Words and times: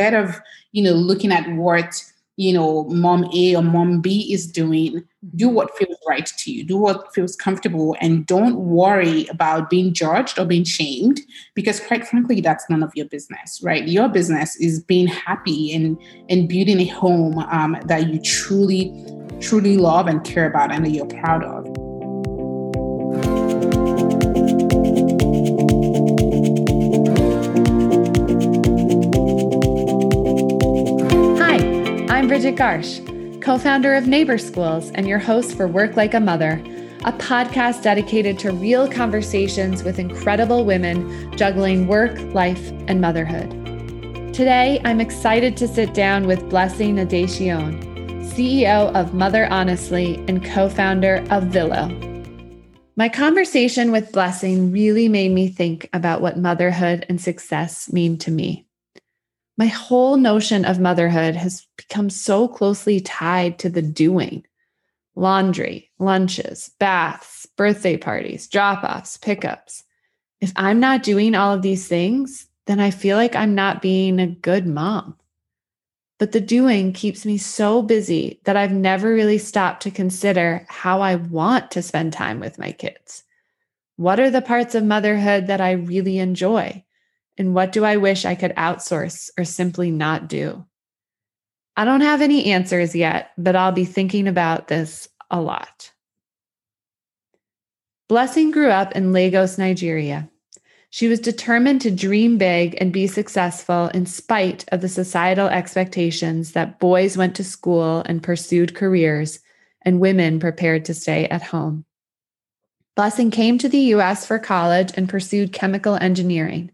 instead 0.00 0.14
of 0.14 0.40
you 0.72 0.82
know 0.82 0.92
looking 0.92 1.32
at 1.32 1.46
what 1.56 2.02
you 2.36 2.52
know 2.52 2.84
mom 2.84 3.24
a 3.34 3.54
or 3.54 3.62
mom 3.62 4.00
b 4.00 4.32
is 4.32 4.46
doing 4.46 5.04
do 5.36 5.46
Mm-hmm. 5.46 5.54
what 5.54 5.76
feels 5.76 5.98
right 6.08 6.24
to 6.24 6.50
you. 6.50 6.64
Do 6.64 6.78
what 6.78 7.12
feels 7.14 7.36
comfortable 7.36 7.94
and 8.00 8.24
don't 8.24 8.56
worry 8.56 9.26
about 9.26 9.68
being 9.68 9.92
judged 9.92 10.38
or 10.38 10.46
being 10.46 10.64
shamed 10.64 11.20
because 11.54 11.78
quite 11.78 12.06
frankly 12.06 12.40
that's 12.40 12.64
none 12.70 12.82
of 12.82 12.90
your 12.94 13.04
business 13.04 13.60
right? 13.62 13.86
Your 13.86 14.08
business 14.08 14.56
is 14.56 14.82
being 14.82 15.08
happy 15.08 15.74
and 15.74 15.98
and 16.30 16.48
building 16.48 16.80
a 16.80 16.86
home 16.86 17.38
um, 17.38 17.76
that 17.84 18.08
you 18.08 18.18
truly 18.20 19.04
truly 19.40 19.76
love 19.76 20.06
and 20.06 20.24
care 20.24 20.46
about 20.46 20.72
and 20.72 20.86
that 20.86 20.90
you're 20.92 21.14
proud 21.20 21.44
of 21.44 21.69
Bridget 32.40 32.58
Garsh, 32.58 33.42
co 33.42 33.58
founder 33.58 33.94
of 33.94 34.06
Neighbor 34.06 34.38
Schools 34.38 34.90
and 34.92 35.06
your 35.06 35.18
host 35.18 35.54
for 35.54 35.68
Work 35.68 35.98
Like 35.98 36.14
a 36.14 36.20
Mother, 36.20 36.52
a 37.04 37.12
podcast 37.12 37.82
dedicated 37.82 38.38
to 38.38 38.50
real 38.50 38.88
conversations 38.88 39.82
with 39.82 39.98
incredible 39.98 40.64
women 40.64 41.36
juggling 41.36 41.86
work, 41.86 42.18
life, 42.32 42.70
and 42.88 42.98
motherhood. 42.98 43.50
Today, 44.32 44.80
I'm 44.86 45.02
excited 45.02 45.54
to 45.58 45.68
sit 45.68 45.92
down 45.92 46.26
with 46.26 46.48
Blessing 46.48 46.96
Adesiyan, 46.96 48.32
CEO 48.32 48.90
of 48.94 49.12
Mother 49.12 49.46
Honestly 49.50 50.14
and 50.26 50.42
co 50.42 50.70
founder 50.70 51.22
of 51.28 51.42
Velo. 51.48 51.90
My 52.96 53.10
conversation 53.10 53.92
with 53.92 54.12
Blessing 54.12 54.72
really 54.72 55.08
made 55.08 55.32
me 55.32 55.48
think 55.48 55.90
about 55.92 56.22
what 56.22 56.38
motherhood 56.38 57.04
and 57.10 57.20
success 57.20 57.92
mean 57.92 58.16
to 58.16 58.30
me 58.30 58.64
my 59.56 59.66
whole 59.66 60.16
notion 60.16 60.64
of 60.64 60.78
motherhood 60.78 61.36
has 61.36 61.66
become 61.76 62.10
so 62.10 62.48
closely 62.48 63.00
tied 63.00 63.58
to 63.58 63.68
the 63.68 63.82
doing 63.82 64.44
laundry, 65.16 65.90
lunches, 65.98 66.70
baths, 66.78 67.46
birthday 67.56 67.96
parties, 67.96 68.48
drop 68.48 68.82
offs, 68.82 69.16
pickups. 69.16 69.84
If 70.40 70.52
I'm 70.56 70.80
not 70.80 71.02
doing 71.02 71.34
all 71.34 71.54
of 71.54 71.62
these 71.62 71.86
things, 71.86 72.46
then 72.66 72.80
I 72.80 72.90
feel 72.90 73.16
like 73.16 73.36
I'm 73.36 73.54
not 73.54 73.82
being 73.82 74.18
a 74.18 74.26
good 74.26 74.66
mom. 74.66 75.16
But 76.18 76.32
the 76.32 76.40
doing 76.40 76.92
keeps 76.92 77.24
me 77.24 77.38
so 77.38 77.82
busy 77.82 78.40
that 78.44 78.56
I've 78.56 78.72
never 78.72 79.12
really 79.12 79.38
stopped 79.38 79.82
to 79.82 79.90
consider 79.90 80.66
how 80.68 81.00
I 81.00 81.16
want 81.16 81.70
to 81.72 81.82
spend 81.82 82.12
time 82.12 82.40
with 82.40 82.58
my 82.58 82.72
kids. 82.72 83.24
What 83.96 84.20
are 84.20 84.30
the 84.30 84.42
parts 84.42 84.74
of 84.74 84.84
motherhood 84.84 85.46
that 85.48 85.60
I 85.60 85.72
really 85.72 86.18
enjoy? 86.18 86.84
And 87.40 87.54
what 87.54 87.72
do 87.72 87.86
I 87.86 87.96
wish 87.96 88.26
I 88.26 88.34
could 88.34 88.54
outsource 88.56 89.30
or 89.38 89.46
simply 89.46 89.90
not 89.90 90.28
do? 90.28 90.66
I 91.74 91.86
don't 91.86 92.02
have 92.02 92.20
any 92.20 92.52
answers 92.52 92.94
yet, 92.94 93.30
but 93.38 93.56
I'll 93.56 93.72
be 93.72 93.86
thinking 93.86 94.28
about 94.28 94.68
this 94.68 95.08
a 95.30 95.40
lot. 95.40 95.90
Blessing 98.10 98.50
grew 98.50 98.68
up 98.68 98.92
in 98.92 99.14
Lagos, 99.14 99.56
Nigeria. 99.56 100.28
She 100.90 101.08
was 101.08 101.18
determined 101.18 101.80
to 101.80 101.90
dream 101.90 102.36
big 102.36 102.76
and 102.78 102.92
be 102.92 103.06
successful 103.06 103.86
in 103.94 104.04
spite 104.04 104.66
of 104.70 104.82
the 104.82 104.88
societal 104.90 105.48
expectations 105.48 106.52
that 106.52 106.78
boys 106.78 107.16
went 107.16 107.34
to 107.36 107.44
school 107.44 108.02
and 108.04 108.22
pursued 108.22 108.74
careers 108.74 109.40
and 109.80 109.98
women 109.98 110.40
prepared 110.40 110.84
to 110.84 110.92
stay 110.92 111.26
at 111.28 111.44
home. 111.44 111.86
Blessing 112.96 113.30
came 113.30 113.56
to 113.56 113.68
the 113.70 113.94
US 113.94 114.26
for 114.26 114.38
college 114.38 114.92
and 114.94 115.08
pursued 115.08 115.54
chemical 115.54 115.94
engineering. 115.94 116.72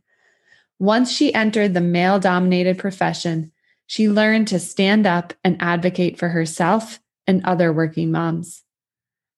Once 0.78 1.10
she 1.10 1.32
entered 1.32 1.72
the 1.72 1.80
male 1.80 2.18
dominated 2.18 2.78
profession, 2.78 3.50
she 3.86 4.08
learned 4.08 4.48
to 4.48 4.58
stand 4.58 5.06
up 5.06 5.32
and 5.42 5.56
advocate 5.60 6.18
for 6.18 6.28
herself 6.28 7.00
and 7.26 7.44
other 7.44 7.72
working 7.72 8.10
moms. 8.10 8.62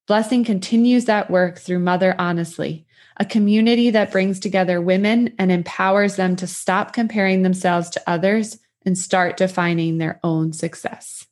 Blessing 0.06 0.42
continues 0.42 1.04
that 1.04 1.30
work 1.30 1.58
through 1.58 1.78
Mother 1.78 2.14
Honestly, 2.18 2.86
a 3.18 3.24
community 3.24 3.90
that 3.90 4.10
brings 4.10 4.40
together 4.40 4.80
women 4.80 5.34
and 5.38 5.52
empowers 5.52 6.16
them 6.16 6.34
to 6.36 6.46
stop 6.46 6.92
comparing 6.92 7.42
themselves 7.42 7.90
to 7.90 8.02
others 8.06 8.58
and 8.84 8.96
start 8.96 9.36
defining 9.36 9.98
their 9.98 10.18
own 10.24 10.52
success. 10.52 11.26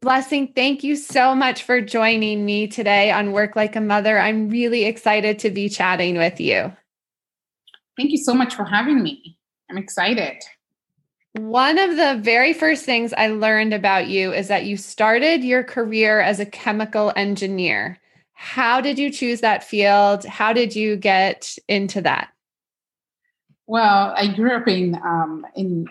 Blessing, 0.00 0.52
thank 0.54 0.84
you 0.84 0.94
so 0.94 1.34
much 1.34 1.64
for 1.64 1.80
joining 1.80 2.46
me 2.46 2.68
today 2.68 3.10
on 3.10 3.32
Work 3.32 3.56
Like 3.56 3.74
a 3.74 3.80
Mother. 3.80 4.16
I'm 4.16 4.48
really 4.48 4.84
excited 4.84 5.40
to 5.40 5.50
be 5.50 5.68
chatting 5.68 6.16
with 6.16 6.40
you. 6.40 6.72
Thank 7.98 8.12
you 8.12 8.16
so 8.16 8.32
much 8.32 8.54
for 8.54 8.64
having 8.64 9.02
me. 9.02 9.36
I'm 9.68 9.76
excited. 9.76 10.40
One 11.32 11.78
of 11.78 11.96
the 11.96 12.20
very 12.22 12.52
first 12.52 12.84
things 12.84 13.12
I 13.12 13.26
learned 13.26 13.74
about 13.74 14.06
you 14.06 14.32
is 14.32 14.46
that 14.46 14.64
you 14.66 14.76
started 14.76 15.42
your 15.42 15.64
career 15.64 16.20
as 16.20 16.38
a 16.38 16.46
chemical 16.46 17.12
engineer. 17.16 17.98
How 18.34 18.80
did 18.80 19.00
you 19.00 19.10
choose 19.10 19.40
that 19.40 19.64
field? 19.64 20.24
How 20.24 20.52
did 20.52 20.76
you 20.76 20.94
get 20.96 21.56
into 21.66 22.00
that? 22.02 22.28
Well, 23.66 24.14
I 24.16 24.28
grew 24.28 24.52
up 24.52 24.68
in 24.68 24.94
um, 25.04 25.44
in 25.56 25.88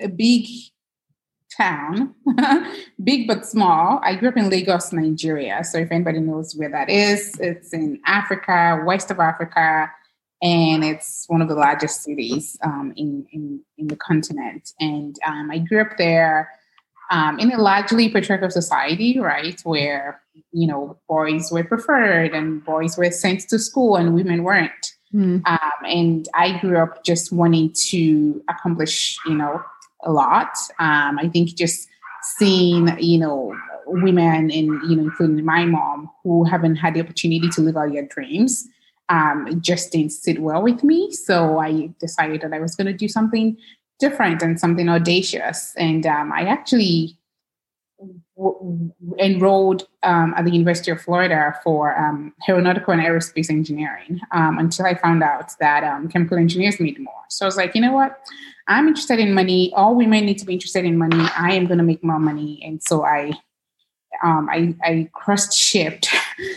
a 0.00 0.06
big 0.06 0.46
town, 1.56 2.14
big 3.04 3.26
but 3.26 3.44
small. 3.44 4.00
I 4.04 4.14
grew 4.14 4.28
up 4.28 4.36
in 4.36 4.48
Lagos, 4.48 4.92
Nigeria. 4.92 5.64
So 5.64 5.78
if 5.78 5.90
anybody 5.90 6.20
knows 6.20 6.54
where 6.54 6.70
that 6.70 6.88
is, 6.88 7.36
it's 7.40 7.72
in 7.72 8.00
Africa, 8.06 8.82
west 8.86 9.10
of 9.10 9.18
Africa, 9.18 9.90
and 10.42 10.84
it's 10.84 11.24
one 11.28 11.42
of 11.42 11.48
the 11.48 11.54
largest 11.54 12.02
cities 12.02 12.58
um, 12.62 12.92
in, 12.96 13.26
in 13.32 13.60
in 13.78 13.88
the 13.88 13.96
continent. 13.96 14.72
And 14.80 15.16
um, 15.26 15.50
I 15.50 15.58
grew 15.58 15.80
up 15.80 15.96
there 15.98 16.50
um, 17.10 17.38
in 17.38 17.52
a 17.52 17.58
largely 17.58 18.08
patriarchal 18.08 18.50
society, 18.50 19.18
right, 19.18 19.60
where 19.62 20.22
you 20.52 20.66
know 20.66 20.96
boys 21.08 21.50
were 21.52 21.64
preferred 21.64 22.32
and 22.32 22.64
boys 22.64 22.96
were 22.96 23.10
sent 23.10 23.48
to 23.48 23.58
school 23.58 23.96
and 23.96 24.14
women 24.14 24.42
weren't. 24.42 24.94
Mm. 25.14 25.42
Um, 25.46 25.84
and 25.84 26.28
I 26.34 26.58
grew 26.60 26.78
up 26.78 27.04
just 27.04 27.32
wanting 27.32 27.72
to 27.88 28.42
accomplish, 28.48 29.18
you 29.26 29.34
know, 29.34 29.62
a 30.04 30.12
lot. 30.12 30.56
Um, 30.78 31.18
I 31.18 31.28
think 31.32 31.54
just 31.56 31.88
seeing, 32.38 32.96
you 32.98 33.18
know, 33.18 33.56
women 33.86 34.50
and, 34.50 34.82
you 34.88 34.96
know, 34.96 35.02
including 35.02 35.44
my 35.44 35.64
mom 35.64 36.10
who 36.22 36.44
haven't 36.44 36.76
had 36.76 36.94
the 36.94 37.00
opportunity 37.00 37.48
to 37.48 37.60
live 37.60 37.76
out 37.76 37.92
their 37.92 38.06
dreams, 38.06 38.68
um, 39.10 39.60
just 39.60 39.92
didn't 39.92 40.12
sit 40.12 40.38
well 40.40 40.62
with 40.62 40.82
me. 40.82 41.10
So 41.10 41.58
I 41.58 41.90
decided 41.98 42.40
that 42.40 42.52
I 42.54 42.60
was 42.60 42.74
going 42.76 42.86
to 42.86 42.94
do 42.94 43.08
something 43.08 43.56
different 43.98 44.40
and 44.40 44.58
something 44.58 44.88
audacious. 44.88 45.74
And 45.76 46.06
um, 46.06 46.32
I 46.32 46.42
actually 46.42 47.18
w- 48.36 48.92
enrolled 49.18 49.86
um, 50.02 50.32
at 50.36 50.44
the 50.44 50.52
University 50.52 50.90
of 50.92 51.02
Florida 51.02 51.54
for 51.62 51.98
um, 51.98 52.32
aeronautical 52.48 52.92
and 52.94 53.02
aerospace 53.02 53.50
engineering 53.50 54.20
um, 54.30 54.58
until 54.58 54.86
I 54.86 54.94
found 54.94 55.22
out 55.22 55.52
that 55.58 55.84
um, 55.84 56.08
chemical 56.08 56.38
engineers 56.38 56.80
made 56.80 56.98
more. 56.98 57.12
So 57.28 57.44
I 57.44 57.48
was 57.48 57.56
like, 57.56 57.74
you 57.74 57.80
know 57.80 57.92
what? 57.92 58.20
I'm 58.68 58.86
interested 58.86 59.18
in 59.18 59.34
money. 59.34 59.72
All 59.74 59.96
women 59.96 60.24
need 60.24 60.38
to 60.38 60.46
be 60.46 60.54
interested 60.54 60.84
in 60.84 60.96
money. 60.96 61.26
I 61.36 61.52
am 61.54 61.66
going 61.66 61.78
to 61.78 61.84
make 61.84 62.04
more 62.04 62.20
money. 62.20 62.62
And 62.64 62.80
so 62.82 63.04
I, 63.04 63.32
I, 64.22 64.74
I 64.84 65.08
crossed 65.12 65.56
shipped 65.56 66.08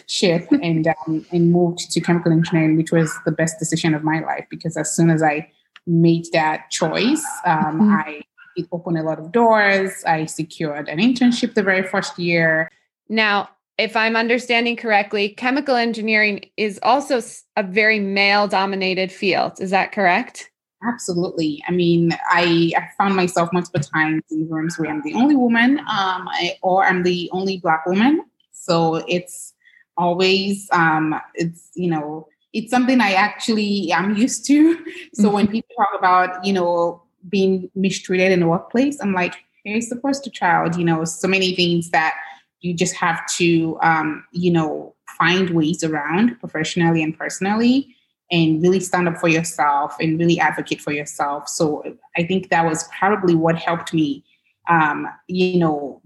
ship 0.08 0.48
and 0.52 0.88
um, 0.88 1.26
and 1.32 1.52
moved 1.52 1.92
to 1.92 2.02
chemical 2.02 2.32
engineering, 2.32 2.78
which 2.78 2.92
was 2.92 3.14
the 3.26 3.32
best 3.32 3.60
decision 3.60 3.94
of 3.94 4.04
my 4.04 4.20
life 4.20 4.46
because 4.50 4.78
as 4.78 4.96
soon 4.96 5.10
as 5.10 5.22
I 5.24 5.50
made 5.86 6.26
that 6.34 6.70
choice, 6.70 7.26
um, 7.46 7.82
Mhm. 7.82 8.04
I 8.06 8.22
it 8.56 8.68
opened 8.72 8.98
a 8.98 9.04
lot 9.04 9.20
of 9.20 9.32
doors. 9.32 10.04
I 10.06 10.26
secured 10.26 10.88
an 10.88 11.00
internship 11.00 11.56
the 11.56 11.64
very 11.64 11.84
first 11.84 12.20
year. 12.20 12.70
Now, 13.10 13.50
if 13.78 13.96
I'm 13.96 14.16
understanding 14.16 14.76
correctly, 14.76 15.30
chemical 15.30 15.76
engineering 15.76 16.46
is 16.58 16.80
also 16.84 17.22
a 17.58 17.64
very 17.64 18.00
male 18.00 18.48
dominated 18.48 19.12
field. 19.12 19.54
Is 19.60 19.72
that 19.72 19.92
correct? 19.92 20.52
Absolutely. 20.88 21.64
I 21.68 21.72
mean, 21.72 22.12
I, 22.30 22.74
I 22.76 22.90
found 22.98 23.16
myself 23.16 23.50
multiple 23.54 23.82
times 23.82 24.22
in 24.30 24.50
rooms 24.50 24.78
where 24.78 24.92
I'm 24.92 25.02
the 25.02 25.14
only 25.14 25.36
woman, 25.36 25.80
um, 25.80 26.28
I, 26.28 26.58
or 26.62 26.86
I'm 26.86 27.04
the 27.04 27.30
only 27.32 27.58
black 27.58 27.86
woman. 27.86 28.24
So 28.52 28.96
it's 29.08 29.53
always, 29.98 30.68
um, 30.72 31.20
it's 31.36 31.70
you 31.76 31.90
know, 31.90 32.28
it's 32.54 32.72
something 32.72 33.02
I 33.02 33.14
actually 33.14 33.92
am 33.92 34.16
used 34.16 34.46
to. 34.48 34.84
So 35.14 35.30
when 35.30 35.48
people 35.48 35.70
talk 35.78 35.90
about, 35.98 36.44
you 36.44 36.54
know, 36.54 37.04
being 37.30 37.70
mistreated 37.76 38.32
in 38.32 38.40
the 38.40 38.48
workplace, 38.48 39.00
I'm 39.00 39.14
like, 39.14 39.36
here's 39.64 39.90
the 39.90 39.96
poster 39.96 40.30
child. 40.30 40.76
You 40.76 40.86
know, 40.86 41.06
so 41.06 41.28
many 41.28 41.56
things 41.56 41.92
that 41.92 42.16
you 42.62 42.74
just 42.74 42.96
have 42.96 43.22
to, 43.38 43.78
um, 43.82 44.26
you 44.32 44.52
know, 44.52 44.96
find 45.18 45.52
ways 45.52 45.84
around 45.84 46.40
professionally 46.40 47.04
and 47.04 47.18
personally 47.18 47.96
and 48.32 48.62
really 48.64 48.80
stand 48.80 49.08
up 49.08 49.18
for 49.18 49.28
yourself 49.28 49.96
and 50.00 50.18
really 50.20 50.40
advocate 50.40 50.82
for 50.82 50.92
yourself. 50.92 51.48
So 51.48 51.84
I 52.18 52.24
think 52.24 52.50
that 52.50 52.66
was 52.66 52.90
probably 52.98 53.36
what 53.36 53.56
helped 53.56 53.94
me, 53.94 54.24
um, 54.70 55.08
you 55.28 55.60
know, 55.60 56.02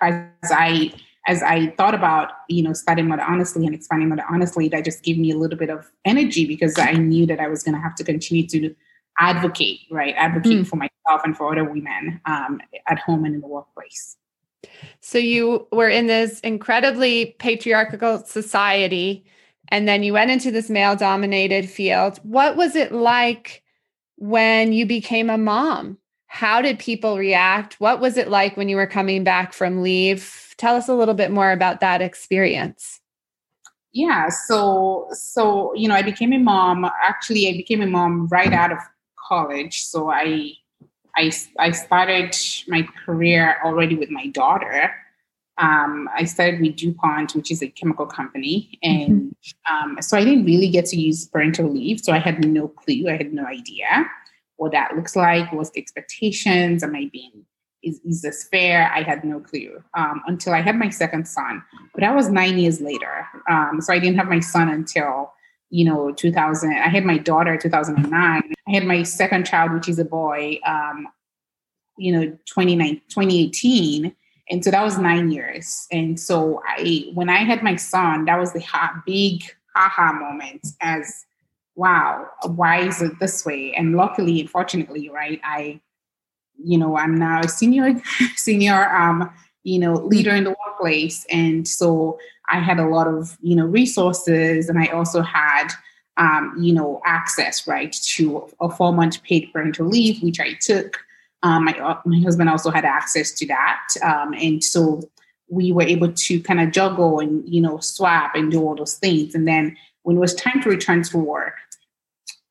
as 0.00 0.28
I 0.44 0.92
as 1.26 1.42
I 1.42 1.68
thought 1.76 1.94
about, 1.94 2.32
you 2.48 2.62
know, 2.62 2.72
starting 2.72 3.08
Mother 3.08 3.22
Honestly 3.22 3.66
and 3.66 3.74
expanding 3.74 4.08
Mother 4.08 4.24
Honestly, 4.28 4.68
that 4.68 4.84
just 4.84 5.02
gave 5.02 5.18
me 5.18 5.30
a 5.30 5.36
little 5.36 5.58
bit 5.58 5.70
of 5.70 5.90
energy 6.04 6.46
because 6.46 6.78
I 6.78 6.92
knew 6.92 7.26
that 7.26 7.40
I 7.40 7.48
was 7.48 7.62
going 7.62 7.74
to 7.74 7.80
have 7.80 7.94
to 7.96 8.04
continue 8.04 8.46
to 8.48 8.74
advocate, 9.18 9.80
right? 9.90 10.14
Advocate 10.16 10.60
Mm. 10.60 10.66
for 10.66 10.76
myself 10.76 11.20
and 11.24 11.36
for 11.36 11.52
other 11.52 11.64
women 11.64 12.20
um, 12.24 12.60
at 12.86 12.98
home 12.98 13.24
and 13.24 13.34
in 13.34 13.40
the 13.40 13.46
workplace. 13.46 14.16
So 15.00 15.18
you 15.18 15.66
were 15.72 15.88
in 15.88 16.06
this 16.06 16.40
incredibly 16.40 17.36
patriarchal 17.38 18.24
society, 18.24 19.24
and 19.68 19.86
then 19.86 20.02
you 20.02 20.12
went 20.14 20.30
into 20.30 20.50
this 20.50 20.70
male 20.70 20.96
dominated 20.96 21.68
field. 21.68 22.18
What 22.22 22.56
was 22.56 22.76
it 22.76 22.92
like 22.92 23.62
when 24.16 24.72
you 24.72 24.86
became 24.86 25.30
a 25.30 25.38
mom? 25.38 25.98
How 26.26 26.62
did 26.62 26.78
people 26.78 27.18
react? 27.18 27.80
What 27.80 28.00
was 28.00 28.16
it 28.16 28.28
like 28.28 28.56
when 28.56 28.68
you 28.68 28.76
were 28.76 28.86
coming 28.86 29.24
back 29.24 29.52
from 29.52 29.82
leave? 29.82 30.49
Tell 30.60 30.76
us 30.76 30.88
a 30.88 30.94
little 30.94 31.14
bit 31.14 31.30
more 31.30 31.52
about 31.52 31.80
that 31.80 32.02
experience. 32.02 33.00
Yeah, 33.92 34.28
so 34.28 35.08
so 35.12 35.74
you 35.74 35.88
know, 35.88 35.94
I 35.94 36.02
became 36.02 36.34
a 36.34 36.38
mom. 36.38 36.84
Actually, 37.02 37.48
I 37.48 37.52
became 37.52 37.80
a 37.80 37.86
mom 37.86 38.28
right 38.28 38.52
out 38.52 38.70
of 38.70 38.78
college. 39.26 39.84
So 39.84 40.10
I 40.10 40.52
I, 41.16 41.32
I 41.58 41.70
started 41.70 42.36
my 42.68 42.86
career 43.04 43.56
already 43.64 43.96
with 43.96 44.10
my 44.10 44.26
daughter. 44.26 44.92
Um, 45.56 46.08
I 46.14 46.24
started 46.24 46.60
with 46.60 46.76
DuPont, 46.76 47.34
which 47.34 47.50
is 47.50 47.62
a 47.62 47.68
chemical 47.68 48.06
company. 48.06 48.78
And 48.82 49.32
mm-hmm. 49.32 49.90
um, 49.90 50.02
so 50.02 50.16
I 50.16 50.24
didn't 50.24 50.44
really 50.44 50.68
get 50.68 50.84
to 50.86 50.96
use 50.96 51.26
parental 51.26 51.70
leave. 51.72 52.00
So 52.00 52.12
I 52.12 52.18
had 52.18 52.46
no 52.46 52.68
clue. 52.68 53.08
I 53.08 53.16
had 53.16 53.32
no 53.32 53.44
idea 53.46 54.06
what 54.56 54.72
that 54.72 54.94
looks 54.94 55.16
like. 55.16 55.50
What's 55.52 55.70
the 55.70 55.80
expectations? 55.80 56.82
Am 56.82 56.94
I 56.94 57.08
being, 57.12 57.44
is, 57.82 58.00
is 58.04 58.22
this 58.22 58.44
fair? 58.44 58.90
I 58.94 59.02
had 59.02 59.24
no 59.24 59.40
clue 59.40 59.82
um, 59.94 60.22
until 60.26 60.52
I 60.52 60.60
had 60.60 60.76
my 60.76 60.90
second 60.90 61.26
son. 61.26 61.62
But 61.94 62.02
that 62.02 62.14
was 62.14 62.28
nine 62.28 62.58
years 62.58 62.80
later. 62.80 63.26
Um, 63.48 63.80
so 63.80 63.92
I 63.92 63.98
didn't 63.98 64.18
have 64.18 64.28
my 64.28 64.40
son 64.40 64.68
until 64.68 65.32
you 65.70 65.84
know 65.84 66.12
2000 66.12 66.72
i 66.72 66.88
had 66.88 67.04
my 67.04 67.16
daughter 67.16 67.56
2009 67.56 68.12
i 68.12 68.70
had 68.70 68.84
my 68.84 69.02
second 69.02 69.46
child 69.46 69.72
which 69.72 69.88
is 69.88 69.98
a 69.98 70.04
boy 70.04 70.58
um, 70.66 71.06
you 71.96 72.12
know 72.12 72.26
2018 72.46 74.14
and 74.50 74.64
so 74.64 74.70
that 74.70 74.82
was 74.82 74.98
nine 74.98 75.30
years 75.30 75.86
and 75.92 76.18
so 76.18 76.60
i 76.66 77.04
when 77.14 77.30
i 77.30 77.38
had 77.38 77.62
my 77.62 77.76
son 77.76 78.24
that 78.24 78.38
was 78.38 78.52
the 78.52 78.60
ha- 78.60 79.00
big 79.06 79.42
aha 79.76 80.12
moment 80.12 80.66
as 80.80 81.24
wow 81.76 82.26
why 82.46 82.80
is 82.80 83.00
it 83.00 83.12
this 83.20 83.46
way 83.46 83.72
and 83.74 83.96
luckily 83.96 84.46
fortunately 84.46 85.08
right 85.08 85.40
i 85.44 85.80
you 86.64 86.78
know 86.78 86.96
i'm 86.96 87.16
now 87.16 87.40
a 87.40 87.48
senior 87.48 88.00
senior 88.36 88.88
um 88.94 89.30
you 89.64 89.78
know 89.78 89.94
leader 89.94 90.34
in 90.34 90.44
the 90.44 90.56
workplace 90.66 91.26
and 91.30 91.66
so 91.66 92.18
I 92.50 92.58
had 92.58 92.78
a 92.78 92.88
lot 92.88 93.06
of, 93.06 93.38
you 93.40 93.54
know, 93.54 93.64
resources 93.64 94.68
and 94.68 94.78
I 94.78 94.86
also 94.86 95.22
had, 95.22 95.68
um, 96.16 96.54
you 96.60 96.74
know, 96.74 97.00
access, 97.06 97.66
right, 97.66 97.92
to 97.92 98.48
a 98.60 98.68
four 98.68 98.92
month 98.92 99.22
paid 99.22 99.50
parental 99.52 99.86
leave, 99.86 100.22
which 100.22 100.40
I 100.40 100.54
took. 100.54 100.98
Um, 101.42 101.64
my, 101.64 101.78
uh, 101.78 102.00
my 102.04 102.20
husband 102.20 102.50
also 102.50 102.70
had 102.70 102.84
access 102.84 103.32
to 103.32 103.46
that. 103.46 103.88
Um, 104.02 104.34
and 104.34 104.62
so 104.62 105.08
we 105.48 105.72
were 105.72 105.82
able 105.82 106.12
to 106.12 106.40
kind 106.42 106.60
of 106.60 106.72
juggle 106.72 107.20
and, 107.20 107.48
you 107.48 107.60
know, 107.60 107.78
swap 107.78 108.34
and 108.34 108.50
do 108.50 108.60
all 108.60 108.74
those 108.74 108.96
things. 108.96 109.34
And 109.34 109.48
then 109.48 109.76
when 110.02 110.16
it 110.16 110.20
was 110.20 110.34
time 110.34 110.60
to 110.62 110.68
return 110.68 111.02
to 111.04 111.18
work, 111.18 111.54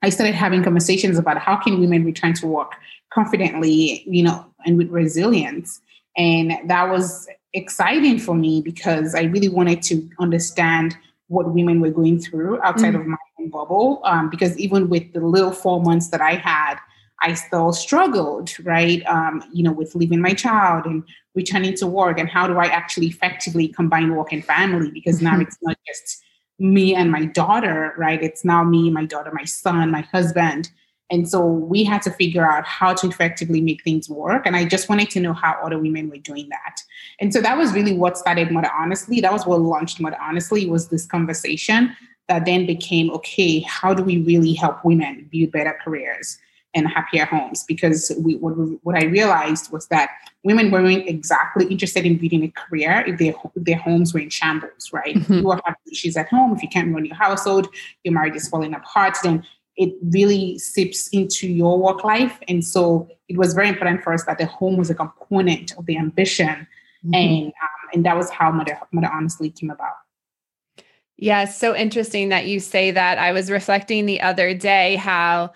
I 0.02 0.10
started 0.10 0.36
having 0.36 0.64
conversations 0.64 1.18
about 1.18 1.38
how 1.38 1.58
can 1.58 1.80
women 1.80 2.06
return 2.06 2.34
to 2.36 2.48
work 2.48 2.74
confidently, 3.12 4.04
you 4.08 4.24
know, 4.24 4.46
and 4.66 4.78
with 4.78 4.90
resilience. 4.90 5.82
And 6.18 6.54
that 6.70 6.90
was 6.90 7.28
exciting 7.54 8.20
for 8.20 8.36
me 8.36 8.62
because 8.62 9.16
I 9.16 9.24
really 9.24 9.50
wanted 9.50 9.82
to 9.84 10.10
understand 10.20 10.96
what 11.28 11.54
women 11.54 11.80
were 11.80 11.92
going 11.92 12.20
through 12.20 12.62
outside 12.62 12.94
mm 12.94 13.02
of 13.02 13.06
my 13.06 13.18
own 13.40 13.50
bubble. 13.50 14.02
Um, 14.04 14.30
because 14.30 14.58
even 14.58 14.90
with 14.90 15.14
the 15.14 15.22
little 15.22 15.52
four 15.52 15.82
months 15.82 16.10
that 16.10 16.22
I 16.22 16.36
had, 16.36 16.78
I 17.22 17.34
still 17.34 17.74
struggled, 17.74 18.52
right? 18.66 19.06
Um, 19.06 19.44
you 19.54 19.64
know, 19.64 19.72
with 19.72 19.94
leaving 19.96 20.22
my 20.22 20.34
child 20.34 20.86
and 20.86 21.04
returning 21.36 21.76
to 21.76 21.88
work, 21.88 22.18
and 22.18 22.30
how 22.30 22.48
do 22.48 22.58
I 22.58 22.66
actually 22.66 23.08
effectively 23.08 23.68
combine 23.68 24.16
work 24.16 24.32
and 24.32 24.44
family? 24.44 24.90
Because 24.92 25.22
now 25.22 25.34
mm-hmm. 25.34 25.42
it's 25.42 25.58
not 25.62 25.78
just 25.86 26.24
me 26.60 26.96
and 26.96 27.12
my 27.12 27.26
daughter, 27.26 27.94
right? 27.98 28.22
It's 28.22 28.44
now 28.44 28.64
me, 28.64 28.90
my 28.90 29.06
daughter, 29.06 29.32
my 29.34 29.46
son, 29.46 29.92
my 29.92 30.02
husband. 30.02 30.70
And 31.12 31.28
so 31.28 31.44
we 31.44 31.84
had 31.84 32.02
to 32.04 32.12
figure 32.12 32.46
out 32.46 32.66
how 32.66 32.94
to 32.94 33.08
effectively 33.08 33.62
make 33.62 33.84
things 33.84 34.10
work. 34.10 34.46
And 34.46 34.56
I 34.56 34.66
just 34.66 34.90
wanted 34.90 35.10
to 35.12 35.20
know 35.20 35.34
how 35.34 35.58
other 35.64 35.80
women 35.80 36.10
were 36.10 36.18
doing 36.18 36.48
that. 36.50 36.82
And 37.20 37.34
so 37.34 37.42
that 37.42 37.58
was 37.58 37.74
really 37.74 37.94
what 37.94 38.18
started 38.18 38.52
Mother 38.52 38.70
Honestly. 38.78 39.20
That 39.20 39.34
was 39.34 39.46
what 39.46 39.60
launched 39.62 40.00
Mother 40.00 40.18
Honestly 40.22 40.70
was 40.70 40.90
this 40.90 41.08
conversation 41.08 41.96
that 42.28 42.46
then 42.46 42.68
became, 42.68 43.10
okay, 43.10 43.62
how 43.62 43.94
do 43.94 44.04
we 44.04 44.20
really 44.20 44.54
help 44.54 44.86
women 44.86 45.28
build 45.32 45.52
better 45.52 45.76
careers 45.84 46.38
and 46.74 46.88
happier 46.88 47.26
homes? 47.26 47.64
Because 47.68 48.12
we, 48.18 48.36
what, 48.36 48.52
what 48.84 48.96
I 48.96 49.06
realized 49.06 49.72
was 49.72 49.88
that 49.88 50.12
women 50.44 50.72
weren't 50.72 51.08
exactly 51.08 51.66
interested 51.68 52.06
in 52.06 52.18
building 52.18 52.44
a 52.44 52.52
career 52.52 53.04
if 53.08 53.18
their, 53.20 53.34
if 53.56 53.64
their 53.64 53.78
homes 53.78 54.14
were 54.14 54.20
in 54.20 54.30
shambles, 54.30 54.92
right? 54.94 55.16
Mm-hmm. 55.16 55.34
If 55.34 55.42
you 55.42 55.52
are 55.52 55.62
having 55.66 55.82
issues 55.92 56.16
at 56.18 56.30
home, 56.30 56.56
if 56.56 56.62
you 56.62 56.70
can't 56.70 56.94
run 56.94 57.06
your 57.06 57.16
household, 57.16 57.68
your 58.04 58.14
marriage 58.14 58.36
is 58.36 58.48
falling 58.48 58.74
apart, 58.74 59.18
then 59.24 59.44
it 59.76 59.94
really 60.12 60.60
seeps 60.60 61.08
into 61.10 61.48
your 61.48 61.80
work 61.80 62.04
life. 62.04 62.38
And 62.48 62.64
so 62.64 63.10
it 63.28 63.38
was 63.38 63.54
very 63.54 63.70
important 63.70 64.04
for 64.04 64.14
us 64.14 64.26
that 64.26 64.38
the 64.38 64.46
home 64.46 64.78
was 64.78 64.90
a 64.90 64.96
component 64.96 65.78
of 65.78 65.86
the 65.86 65.98
ambition. 65.98 66.68
Mm-hmm. 67.06 67.14
And 67.14 67.46
um, 67.48 67.90
and 67.94 68.06
that 68.06 68.18
was 68.18 68.30
how 68.30 68.52
Mother, 68.52 68.78
Mother 68.92 69.10
Honestly 69.12 69.50
came 69.50 69.70
about. 69.70 69.94
Yeah, 71.18 71.46
so 71.46 71.76
interesting 71.76 72.30
that 72.30 72.46
you 72.46 72.60
say 72.60 72.92
that. 72.92 73.18
I 73.18 73.32
was 73.32 73.50
reflecting 73.50 74.06
the 74.06 74.22
other 74.22 74.54
day 74.54 74.96
how 74.96 75.54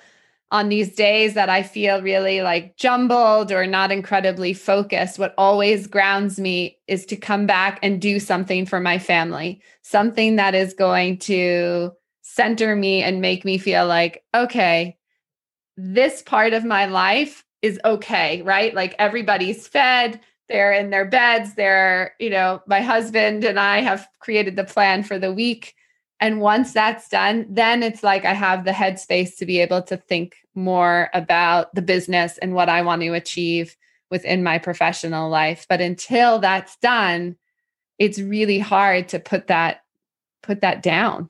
on 0.53 0.69
these 0.69 0.93
days 0.93 1.33
that 1.33 1.49
I 1.49 1.63
feel 1.63 2.03
really 2.03 2.43
like 2.43 2.77
jumbled 2.77 3.51
or 3.51 3.65
not 3.65 3.91
incredibly 3.91 4.53
focused, 4.53 5.17
what 5.17 5.33
always 5.35 5.87
grounds 5.87 6.39
me 6.39 6.77
is 6.87 7.07
to 7.07 7.15
come 7.15 7.47
back 7.47 7.79
and 7.81 7.99
do 7.99 8.19
something 8.19 8.67
for 8.67 8.79
my 8.79 8.99
family, 8.99 9.63
something 9.81 10.35
that 10.35 10.53
is 10.53 10.75
going 10.75 11.17
to 11.17 11.91
center 12.21 12.75
me 12.75 13.01
and 13.01 13.19
make 13.19 13.43
me 13.43 13.57
feel 13.57 13.87
like, 13.87 14.23
okay, 14.35 14.95
this 15.75 16.21
part 16.21 16.53
of 16.53 16.63
my 16.63 16.85
life 16.85 17.43
is 17.63 17.79
okay, 17.83 18.43
right? 18.43 18.75
Like 18.75 18.93
everybody's 18.99 19.67
fed, 19.67 20.19
they're 20.49 20.73
in 20.73 20.91
their 20.91 21.05
beds, 21.05 21.55
they're, 21.55 22.13
you 22.19 22.29
know, 22.29 22.61
my 22.67 22.81
husband 22.81 23.43
and 23.43 23.59
I 23.59 23.81
have 23.81 24.07
created 24.19 24.55
the 24.55 24.63
plan 24.63 25.01
for 25.01 25.17
the 25.17 25.33
week. 25.33 25.73
And 26.23 26.39
once 26.39 26.71
that's 26.71 27.09
done, 27.09 27.45
then 27.49 27.83
it's 27.83 28.01
like 28.01 28.23
I 28.23 28.33
have 28.33 28.63
the 28.63 28.71
headspace 28.71 29.35
to 29.39 29.45
be 29.45 29.59
able 29.59 29.81
to 29.81 29.97
think 29.97 30.37
more 30.55 31.09
about 31.13 31.75
the 31.75 31.81
business 31.81 32.37
and 32.37 32.55
what 32.55 32.69
I 32.69 32.81
want 32.81 33.01
to 33.01 33.13
achieve 33.13 33.75
within 34.09 34.41
my 34.41 34.57
professional 34.57 35.29
life. 35.29 35.65
But 35.67 35.81
until 35.81 36.39
that's 36.39 36.77
done, 36.77 37.35
it's 37.99 38.19
really 38.19 38.57
hard 38.57 39.09
to 39.09 39.19
put 39.19 39.47
that 39.47 39.81
put 40.43 40.61
that 40.61 40.81
down 40.81 41.29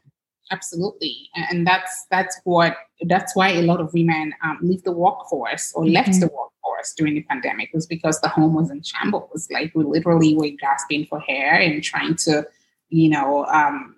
absolutely 0.51 1.29
and 1.35 1.67
that's 1.67 2.05
that's 2.09 2.39
what 2.45 2.75
that's 3.07 3.35
why 3.35 3.49
a 3.49 3.61
lot 3.61 3.79
of 3.79 3.93
women 3.93 4.33
um, 4.43 4.57
leave 4.61 4.83
the 4.83 4.91
workforce 4.91 5.71
or 5.75 5.85
left 5.85 6.09
mm-hmm. 6.09 6.21
the 6.21 6.27
workforce 6.27 6.93
during 6.97 7.13
the 7.13 7.21
pandemic 7.23 7.69
was 7.75 7.85
because 7.85 8.19
the 8.21 8.27
home 8.27 8.55
was 8.55 8.71
in 8.71 8.81
shambles 8.81 9.47
like 9.51 9.71
we 9.75 9.83
literally 9.83 10.35
were 10.35 10.49
gasping 10.59 11.05
for 11.05 11.23
air 11.29 11.53
and 11.59 11.83
trying 11.83 12.15
to 12.15 12.43
you 12.89 13.07
know 13.07 13.45
um, 13.45 13.95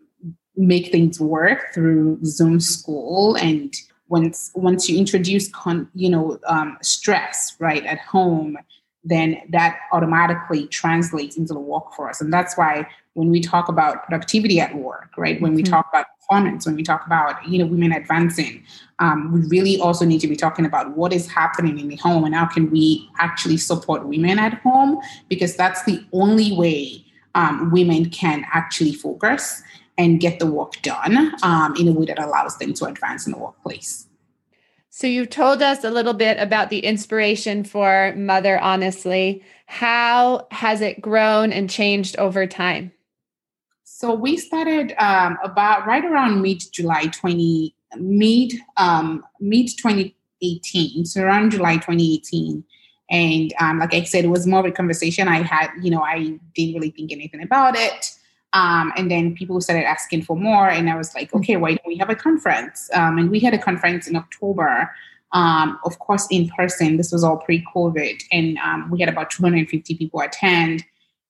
make 0.58 0.92
things 0.92 1.20
work 1.20 1.74
through 1.74 2.18
zoom 2.24 2.60
school 2.60 3.36
and 3.36 3.74
once 4.08 4.52
once 4.56 4.88
you 4.88 4.98
introduce 4.98 5.50
con, 5.50 5.90
you 5.94 6.10
know 6.10 6.40
um, 6.48 6.78
stress 6.82 7.56
right 7.60 7.86
at 7.86 8.00
home 8.00 8.58
then 9.04 9.40
that 9.50 9.78
automatically 9.92 10.66
translates 10.68 11.38
into 11.38 11.54
the 11.54 11.60
workforce 11.60 12.22
and 12.22 12.32
that's 12.32 12.58
why 12.58 12.88
when 13.14 13.30
we 13.30 13.40
talk 13.40 13.68
about 13.70 14.04
productivity 14.04 14.60
at 14.60 14.76
work 14.76 15.10
right 15.18 15.42
when 15.42 15.54
we 15.54 15.64
mm-hmm. 15.64 15.74
talk 15.74 15.88
about 15.90 16.06
performance, 16.26 16.66
when 16.66 16.76
we 16.76 16.84
talk 16.84 17.06
about 17.06 17.46
you 17.48 17.60
know 17.60 17.66
women 17.66 17.92
advancing, 17.92 18.64
um, 19.00 19.32
we 19.32 19.42
really 19.48 19.80
also 19.80 20.06
need 20.06 20.20
to 20.20 20.28
be 20.28 20.36
talking 20.36 20.66
about 20.66 20.96
what 20.96 21.14
is 21.14 21.28
happening 21.28 21.80
in 21.80 21.88
the 21.88 21.96
home 21.98 22.24
and 22.24 22.36
how 22.36 22.46
can 22.46 22.70
we 22.72 23.10
actually 23.20 23.58
support 23.58 24.06
women 24.06 24.40
at 24.40 24.54
home 24.62 25.00
because 25.30 25.56
that's 25.56 25.84
the 25.84 26.04
only 26.14 26.56
way 26.56 27.04
um, 27.36 27.72
women 27.72 28.10
can 28.10 28.46
actually 28.54 28.94
focus 28.94 29.62
and 29.98 30.20
get 30.20 30.40
the 30.40 30.46
work 30.46 30.82
done 30.82 31.34
um, 31.44 31.76
in 31.78 31.88
a 31.88 31.92
way 31.92 32.06
that 32.06 32.20
allows 32.20 32.58
them 32.58 32.74
to 32.74 32.86
advance 32.86 33.26
in 33.26 33.32
the 33.32 33.38
workplace. 33.38 34.08
So 34.90 35.08
you've 35.08 35.30
told 35.30 35.62
us 35.62 35.84
a 35.84 35.90
little 35.90 36.14
bit 36.14 36.38
about 36.40 36.70
the 36.70 36.80
inspiration 36.80 37.64
for 37.64 38.14
Mother 38.16 38.58
Honestly. 38.60 39.44
How 39.66 40.48
has 40.52 40.80
it 40.82 41.02
grown 41.02 41.52
and 41.52 41.70
changed 41.70 42.16
over 42.18 42.48
time? 42.48 42.94
So 43.84 44.14
we 44.14 44.38
started 44.38 44.94
um, 44.98 45.38
about 45.44 45.86
right 45.86 46.04
around 46.04 46.42
mid 46.42 46.62
July 46.72 47.08
20 47.08 47.76
mid 47.98 48.54
um, 48.78 49.24
mid 49.40 49.68
2018, 49.78 51.06
so 51.06 51.22
around 51.22 51.52
July 51.52 51.76
2018. 51.76 52.64
And 53.10 53.54
um, 53.60 53.80
like 53.80 53.94
I 53.94 54.04
said, 54.04 54.26
it 54.26 54.30
was 54.30 54.48
more 54.48 54.62
of 54.62 54.66
a 54.66 54.72
conversation. 54.72 55.28
I 55.28 55.44
had, 55.44 55.72
you 55.82 55.92
know, 55.92 56.02
I 56.02 56.40
didn't 56.56 56.74
really 56.74 56.92
think 56.92 57.12
anything 57.12 57.42
about 57.42 57.76
it. 57.76 58.12
Um, 58.56 58.94
and 58.96 59.12
then 59.12 59.36
people 59.36 59.60
started 59.62 59.86
asking 59.86 60.24
for 60.24 60.36
more, 60.36 60.70
and 60.70 60.90
I 60.90 60.96
was 60.96 61.14
like, 61.14 61.34
okay, 61.34 61.58
why 61.58 61.72
don't 61.72 61.88
we 61.88 61.98
have 61.98 62.10
a 62.10 62.16
conference? 62.16 62.90
Um, 62.94 63.18
and 63.20 63.30
we 63.30 63.40
had 63.40 63.54
a 63.54 63.60
conference 63.60 64.08
in 64.08 64.16
October 64.16 64.90
um, 65.36 65.78
of 65.84 66.00
course, 66.00 66.28
in 66.32 66.48
person. 66.50 66.98
This 66.98 67.12
was 67.12 67.24
all 67.24 67.38
pre-COVID, 67.38 68.24
and 68.32 68.58
um, 68.60 68.90
we 68.90 69.00
had 69.02 69.10
about 69.10 69.30
250 69.30 69.96
people 69.96 70.22
attend, 70.22 70.84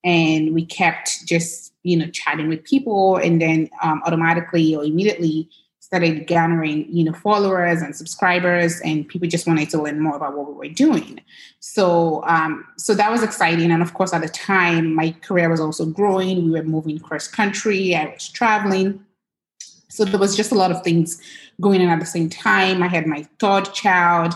and 0.04 0.54
we 0.54 0.64
kept 0.64 1.26
just 1.26 1.74
you 1.82 1.96
know 1.96 2.08
chatting 2.10 2.48
with 2.48 2.62
people, 2.64 3.16
and 3.16 3.42
then 3.42 3.68
um, 3.82 4.00
automatically 4.06 4.74
or 4.74 4.84
immediately 4.84 5.50
started 5.86 6.26
gathering 6.26 6.84
you 6.90 7.04
know 7.04 7.12
followers 7.12 7.80
and 7.80 7.94
subscribers 7.94 8.80
and 8.80 9.06
people 9.06 9.28
just 9.28 9.46
wanted 9.46 9.70
to 9.70 9.80
learn 9.80 10.00
more 10.00 10.16
about 10.16 10.36
what 10.36 10.48
we 10.48 10.54
were 10.54 10.74
doing. 10.74 11.20
So 11.60 12.24
um, 12.26 12.64
so 12.76 12.92
that 12.94 13.12
was 13.12 13.22
exciting. 13.22 13.70
And 13.70 13.82
of 13.82 13.94
course 13.94 14.12
at 14.12 14.22
the 14.22 14.28
time 14.28 14.92
my 14.92 15.14
career 15.22 15.48
was 15.48 15.60
also 15.60 15.86
growing. 15.86 16.46
We 16.46 16.50
were 16.50 16.64
moving 16.64 16.98
cross 16.98 17.28
country. 17.28 17.94
I 17.94 18.06
was 18.06 18.28
traveling. 18.28 19.04
So 19.88 20.04
there 20.04 20.18
was 20.18 20.36
just 20.36 20.50
a 20.50 20.56
lot 20.56 20.72
of 20.72 20.82
things 20.82 21.22
going 21.60 21.80
on 21.82 21.88
at 21.88 22.00
the 22.00 22.06
same 22.06 22.30
time. 22.30 22.82
I 22.82 22.88
had 22.88 23.06
my 23.06 23.22
third 23.38 23.72
child 23.72 24.34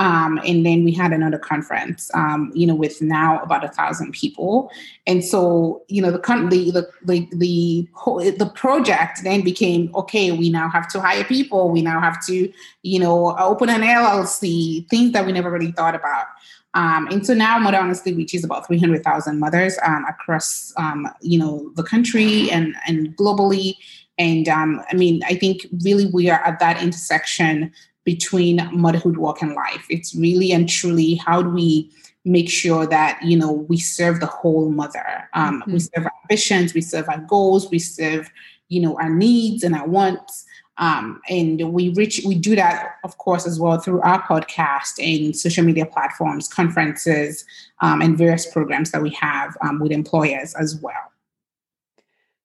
um, 0.00 0.40
and 0.46 0.64
then 0.64 0.82
we 0.82 0.92
had 0.92 1.12
another 1.12 1.38
conference, 1.38 2.10
um, 2.14 2.50
you 2.54 2.66
know, 2.66 2.74
with 2.74 3.02
now 3.02 3.38
about 3.40 3.64
a 3.64 3.68
thousand 3.68 4.12
people. 4.12 4.72
And 5.06 5.22
so, 5.22 5.82
you 5.88 6.00
know, 6.00 6.10
the 6.10 6.18
the 6.18 6.88
the 7.04 7.28
the 7.32 8.32
the, 8.38 8.50
project 8.54 9.20
then 9.24 9.42
became 9.42 9.94
okay. 9.94 10.32
We 10.32 10.48
now 10.48 10.70
have 10.70 10.88
to 10.92 11.00
hire 11.02 11.22
people. 11.24 11.68
We 11.68 11.82
now 11.82 12.00
have 12.00 12.24
to, 12.26 12.50
you 12.82 12.98
know, 12.98 13.36
open 13.38 13.68
an 13.68 13.82
LLC. 13.82 14.88
Things 14.88 15.12
that 15.12 15.26
we 15.26 15.32
never 15.32 15.50
really 15.50 15.72
thought 15.72 15.94
about. 15.94 16.28
Um, 16.72 17.06
and 17.08 17.26
so 17.26 17.34
now 17.34 17.58
Mother 17.58 17.76
Honestly 17.78 18.14
reaches 18.14 18.42
about 18.42 18.66
300,000 18.66 19.38
mothers 19.38 19.76
um, 19.84 20.06
across, 20.08 20.72
um, 20.78 21.08
you 21.20 21.38
know, 21.38 21.72
the 21.74 21.82
country 21.82 22.50
and, 22.50 22.74
and 22.86 23.14
globally. 23.16 23.74
And 24.18 24.48
um, 24.48 24.82
I 24.90 24.94
mean, 24.94 25.22
I 25.26 25.34
think 25.34 25.66
really 25.82 26.06
we 26.06 26.30
are 26.30 26.40
at 26.44 26.58
that 26.60 26.82
intersection 26.82 27.72
between 28.04 28.68
motherhood 28.72 29.16
work 29.16 29.42
and 29.42 29.54
life. 29.54 29.86
It's 29.90 30.14
really 30.14 30.52
and 30.52 30.68
truly 30.68 31.14
how 31.16 31.42
do 31.42 31.50
we 31.50 31.90
make 32.24 32.50
sure 32.50 32.86
that 32.86 33.18
you 33.22 33.36
know 33.36 33.52
we 33.52 33.78
serve 33.78 34.20
the 34.20 34.26
whole 34.26 34.70
mother. 34.70 35.28
Um, 35.34 35.60
mm-hmm. 35.62 35.72
We 35.72 35.80
serve 35.80 36.04
our 36.04 36.12
ambitions, 36.24 36.74
we 36.74 36.80
serve 36.80 37.08
our 37.08 37.18
goals, 37.18 37.70
we 37.70 37.78
serve 37.78 38.30
you 38.68 38.80
know 38.80 38.98
our 38.98 39.10
needs 39.10 39.62
and 39.62 39.74
our 39.74 39.86
wants. 39.86 40.46
Um, 40.78 41.20
and 41.28 41.74
we 41.74 41.90
reach 41.90 42.22
we 42.24 42.36
do 42.36 42.56
that 42.56 42.96
of 43.04 43.18
course 43.18 43.46
as 43.46 43.60
well 43.60 43.78
through 43.78 44.00
our 44.00 44.22
podcast 44.22 44.98
and 44.98 45.36
social 45.36 45.62
media 45.62 45.84
platforms 45.84 46.48
conferences 46.48 47.44
um, 47.82 48.00
and 48.00 48.16
various 48.16 48.50
programs 48.50 48.90
that 48.92 49.02
we 49.02 49.10
have 49.10 49.58
um, 49.60 49.78
with 49.78 49.92
employers 49.92 50.54
as 50.54 50.76
well 50.76 51.12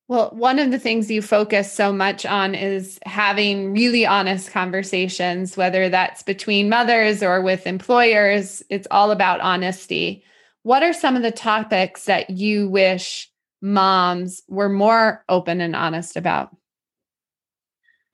well, 0.07 0.29
one 0.31 0.59
of 0.59 0.69
the 0.69 0.77
things 0.77 1.09
you 1.09 1.21
focus 1.21 1.71
so 1.71 1.91
much 1.91 2.25
on 2.25 2.53
is 2.53 2.99
having 3.05 3.73
really 3.73 4.05
honest 4.05 4.51
conversations, 4.51 5.57
whether 5.57 5.89
that's 5.89 6.21
between 6.21 6.69
mothers 6.69 7.23
or 7.23 7.41
with 7.41 7.65
employers. 7.65 8.61
It's 8.69 8.87
all 8.91 9.09
about 9.09 9.39
honesty. 9.39 10.23
What 10.61 10.83
are 10.83 10.93
some 10.93 11.15
of 11.15 11.23
the 11.23 11.31
topics 11.31 12.05
that 12.05 12.29
you 12.29 12.69
wish 12.69 13.31
moms 13.61 14.43
were 14.47 14.69
more 14.69 15.23
open 15.27 15.59
and 15.59 15.75
honest 15.75 16.15
about? 16.15 16.55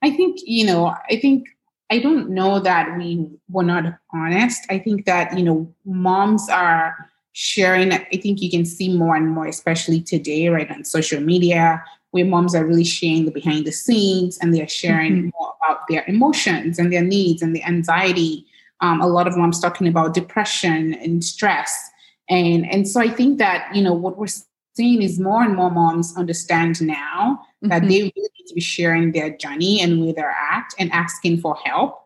I 0.02 0.10
think, 0.10 0.38
you 0.44 0.64
know, 0.64 0.94
I 1.10 1.16
think 1.20 1.46
I 1.90 1.98
don't 1.98 2.30
know 2.30 2.58
that 2.58 2.96
we 2.96 3.28
were 3.50 3.62
not 3.62 3.84
honest. 4.14 4.64
I 4.70 4.78
think 4.78 5.04
that, 5.04 5.36
you 5.36 5.44
know, 5.44 5.74
moms 5.84 6.48
are 6.48 7.11
sharing. 7.32 7.92
I 7.92 8.04
think 8.22 8.40
you 8.40 8.50
can 8.50 8.64
see 8.64 8.96
more 8.96 9.16
and 9.16 9.30
more, 9.30 9.46
especially 9.46 10.00
today, 10.00 10.48
right 10.48 10.70
on 10.70 10.84
social 10.84 11.20
media, 11.20 11.82
where 12.10 12.24
moms 12.24 12.54
are 12.54 12.64
really 12.64 12.84
sharing 12.84 13.24
the 13.24 13.30
behind 13.30 13.66
the 13.66 13.72
scenes 13.72 14.38
and 14.38 14.54
they're 14.54 14.68
sharing 14.68 15.12
mm-hmm. 15.12 15.30
more 15.38 15.54
about 15.64 15.80
their 15.88 16.04
emotions 16.06 16.78
and 16.78 16.92
their 16.92 17.02
needs 17.02 17.42
and 17.42 17.56
the 17.56 17.64
anxiety. 17.64 18.46
Um, 18.80 19.00
a 19.00 19.06
lot 19.06 19.26
of 19.26 19.36
moms 19.36 19.60
talking 19.60 19.86
about 19.86 20.14
depression 20.14 20.94
and 20.94 21.24
stress. 21.24 21.90
And, 22.28 22.70
and 22.70 22.86
so 22.86 23.00
I 23.00 23.08
think 23.08 23.38
that, 23.38 23.74
you 23.74 23.82
know, 23.82 23.94
what 23.94 24.18
we're 24.18 24.26
seeing 24.74 25.02
is 25.02 25.18
more 25.18 25.42
and 25.42 25.54
more 25.54 25.70
moms 25.70 26.16
understand 26.16 26.82
now 26.82 27.40
mm-hmm. 27.62 27.68
that 27.68 27.82
they 27.82 27.88
really 27.88 28.12
need 28.14 28.46
to 28.48 28.54
be 28.54 28.60
sharing 28.60 29.12
their 29.12 29.36
journey 29.36 29.80
and 29.80 30.02
where 30.02 30.12
they're 30.12 30.30
at 30.30 30.72
and 30.78 30.90
asking 30.92 31.40
for 31.40 31.56
help. 31.64 32.00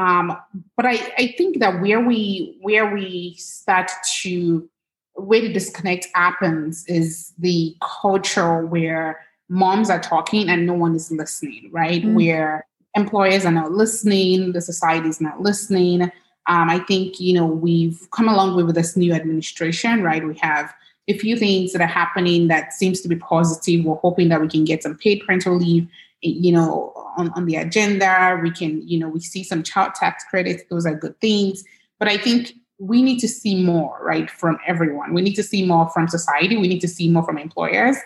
Um, 0.00 0.34
but 0.76 0.86
I, 0.86 1.12
I 1.18 1.34
think 1.36 1.58
that 1.58 1.82
where 1.82 2.00
we 2.00 2.56
where 2.62 2.90
we 2.90 3.34
start 3.36 3.90
to 4.22 4.68
where 5.14 5.42
the 5.42 5.52
disconnect 5.52 6.06
happens 6.14 6.86
is 6.86 7.34
the 7.38 7.76
culture 7.82 8.64
where 8.64 9.20
moms 9.50 9.90
are 9.90 10.00
talking 10.00 10.48
and 10.48 10.66
no 10.66 10.72
one 10.72 10.94
is 10.94 11.10
listening, 11.10 11.68
right? 11.70 12.00
Mm-hmm. 12.00 12.14
Where 12.14 12.66
employers 12.94 13.44
are 13.44 13.52
not 13.52 13.72
listening, 13.72 14.52
the 14.52 14.62
society 14.62 15.08
is 15.08 15.20
not 15.20 15.42
listening. 15.42 16.02
Um, 16.02 16.70
I 16.70 16.78
think 16.78 17.20
you 17.20 17.34
know 17.34 17.46
we've 17.46 18.08
come 18.10 18.28
along 18.28 18.56
with 18.56 18.74
this 18.74 18.96
new 18.96 19.12
administration, 19.12 20.02
right? 20.02 20.26
We 20.26 20.38
have 20.38 20.72
a 21.08 21.18
few 21.18 21.36
things 21.36 21.72
that 21.72 21.82
are 21.82 21.86
happening 21.86 22.48
that 22.48 22.72
seems 22.72 23.02
to 23.02 23.08
be 23.08 23.16
positive. 23.16 23.84
We're 23.84 23.96
hoping 23.96 24.30
that 24.30 24.40
we 24.40 24.48
can 24.48 24.64
get 24.64 24.82
some 24.82 24.96
paid 24.96 25.22
parental 25.26 25.56
leave, 25.56 25.88
you 26.22 26.52
know, 26.52 26.94
on, 27.16 27.30
on 27.30 27.46
the 27.46 27.56
agenda. 27.56 28.38
We 28.42 28.50
can, 28.50 28.86
you 28.86 28.98
know, 28.98 29.08
we 29.08 29.20
see 29.20 29.42
some 29.44 29.62
child 29.62 29.94
tax 29.94 30.24
credits. 30.28 30.62
Those 30.70 30.86
are 30.86 30.94
good 30.94 31.20
things. 31.20 31.64
But 31.98 32.08
I 32.08 32.16
think 32.16 32.52
we 32.78 33.02
need 33.02 33.18
to 33.18 33.28
see 33.28 33.62
more, 33.62 33.98
right, 34.02 34.30
from 34.30 34.58
everyone. 34.66 35.12
We 35.12 35.20
need 35.20 35.34
to 35.34 35.42
see 35.42 35.66
more 35.66 35.90
from 35.90 36.08
society. 36.08 36.56
We 36.56 36.66
need 36.66 36.80
to 36.80 36.88
see 36.88 37.10
more 37.10 37.22
from 37.22 37.36
employers. 37.36 37.96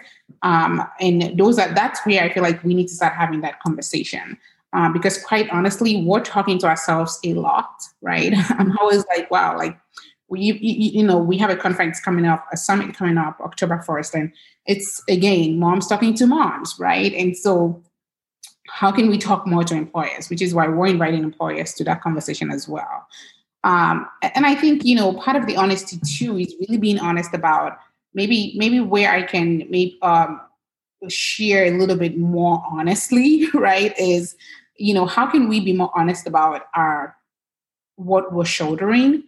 Um, 0.42 0.82
and 1.00 1.38
those 1.38 1.58
are 1.60 1.72
that's 1.72 2.04
where 2.04 2.22
I 2.22 2.32
feel 2.32 2.42
like 2.42 2.62
we 2.64 2.74
need 2.74 2.88
to 2.88 2.94
start 2.94 3.14
having 3.14 3.40
that 3.42 3.60
conversation. 3.60 4.36
Uh, 4.72 4.92
because 4.92 5.22
quite 5.22 5.48
honestly, 5.50 6.02
we're 6.04 6.20
talking 6.20 6.58
to 6.58 6.66
ourselves 6.66 7.20
a 7.24 7.34
lot, 7.34 7.70
right? 8.02 8.32
I'm 8.50 8.76
always 8.78 9.04
like, 9.16 9.30
wow, 9.30 9.56
like 9.56 9.78
we, 10.28 10.40
you, 10.40 10.54
you 10.60 11.06
know, 11.06 11.18
we 11.18 11.38
have 11.38 11.50
a 11.50 11.56
conference 11.56 12.00
coming 12.00 12.26
up, 12.26 12.44
a 12.52 12.56
summit 12.56 12.96
coming 12.96 13.16
up 13.16 13.38
October 13.40 13.84
1st, 13.86 14.14
and 14.14 14.32
it's 14.66 15.00
again, 15.08 15.60
moms 15.60 15.86
talking 15.86 16.14
to 16.14 16.26
moms, 16.26 16.74
right? 16.80 17.12
And 17.14 17.36
so 17.36 17.80
how 18.68 18.90
can 18.90 19.08
we 19.08 19.18
talk 19.18 19.46
more 19.46 19.64
to 19.64 19.74
employers, 19.74 20.30
which 20.30 20.42
is 20.42 20.54
why 20.54 20.68
we're 20.68 20.86
inviting 20.86 21.22
employers 21.22 21.74
to 21.74 21.84
that 21.84 22.00
conversation 22.00 22.50
as 22.50 22.68
well. 22.68 23.06
Um, 23.62 24.06
and 24.22 24.46
I 24.46 24.54
think 24.54 24.84
you 24.84 24.94
know 24.94 25.14
part 25.14 25.36
of 25.36 25.46
the 25.46 25.56
honesty 25.56 25.98
too 26.06 26.38
is 26.38 26.54
really 26.60 26.78
being 26.78 26.98
honest 26.98 27.34
about 27.34 27.78
maybe 28.12 28.54
maybe 28.56 28.80
where 28.80 29.10
I 29.10 29.22
can 29.22 29.58
maybe 29.70 29.98
um, 30.02 30.40
share 31.08 31.66
a 31.66 31.78
little 31.78 31.96
bit 31.96 32.18
more 32.18 32.62
honestly, 32.70 33.48
right? 33.54 33.98
Is 33.98 34.36
you 34.76 34.94
know 34.94 35.06
how 35.06 35.26
can 35.26 35.48
we 35.48 35.60
be 35.60 35.72
more 35.72 35.90
honest 35.94 36.26
about 36.26 36.62
our 36.74 37.16
what 37.96 38.32
we're 38.32 38.44
shouldering 38.44 39.22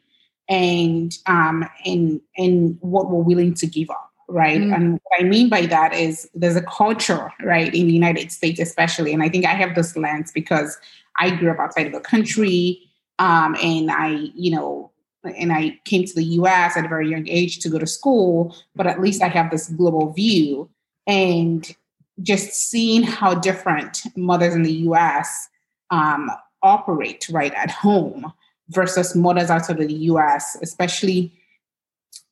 and 0.49 1.17
um 1.27 1.69
and 1.85 2.21
and 2.37 2.79
what 2.81 3.11
we're 3.11 3.23
willing 3.23 3.55
to 3.55 3.67
give 3.67 3.91
up 3.91 4.06
right 4.29 4.61
mm. 4.61 4.75
and 4.75 4.93
what 5.05 5.21
i 5.21 5.23
mean 5.23 5.49
by 5.49 5.67
that 5.67 5.93
is 5.95 6.29
there's 6.35 6.57
a 6.57 6.63
culture 6.63 7.33
right 7.43 7.75
in 7.75 7.87
the 7.87 7.93
united 7.93 8.33
states 8.33 8.59
especially 8.59 9.13
and 9.13 9.23
i 9.23 9.29
think 9.29 9.45
i 9.45 9.55
have 9.55 9.75
this 9.75 9.97
lens 9.97 10.33
because 10.33 10.79
i 11.19 11.31
grew 11.31 11.51
up 11.51 11.59
outside 11.59 11.87
of 11.87 11.93
the 11.93 12.01
country 12.01 12.87
um, 13.19 13.57
and 13.63 13.91
I, 13.91 14.31
you 14.35 14.51
know, 14.51 14.91
and 15.25 15.53
I 15.53 15.79
came 15.85 16.05
to 16.05 16.15
the 16.15 16.25
US 16.25 16.77
at 16.77 16.85
a 16.85 16.89
very 16.89 17.11
young 17.11 17.27
age 17.29 17.59
to 17.61 17.69
go 17.69 17.79
to 17.79 17.87
school, 17.87 18.55
but 18.75 18.87
at 18.87 19.01
least 19.01 19.23
I 19.23 19.29
have 19.29 19.51
this 19.51 19.69
global 19.71 20.13
view. 20.13 20.69
And 21.07 21.69
just 22.23 22.53
seeing 22.53 23.03
how 23.03 23.35
different 23.35 24.03
mothers 24.17 24.55
in 24.55 24.63
the 24.63 24.73
US 24.73 25.49
um, 25.91 26.31
operate 26.63 27.29
right 27.31 27.53
at 27.55 27.71
home 27.71 28.33
versus 28.71 29.15
mothers 29.15 29.51
outside 29.51 29.81
of 29.81 29.89
the 29.89 29.95
US, 29.95 30.57
especially 30.63 31.33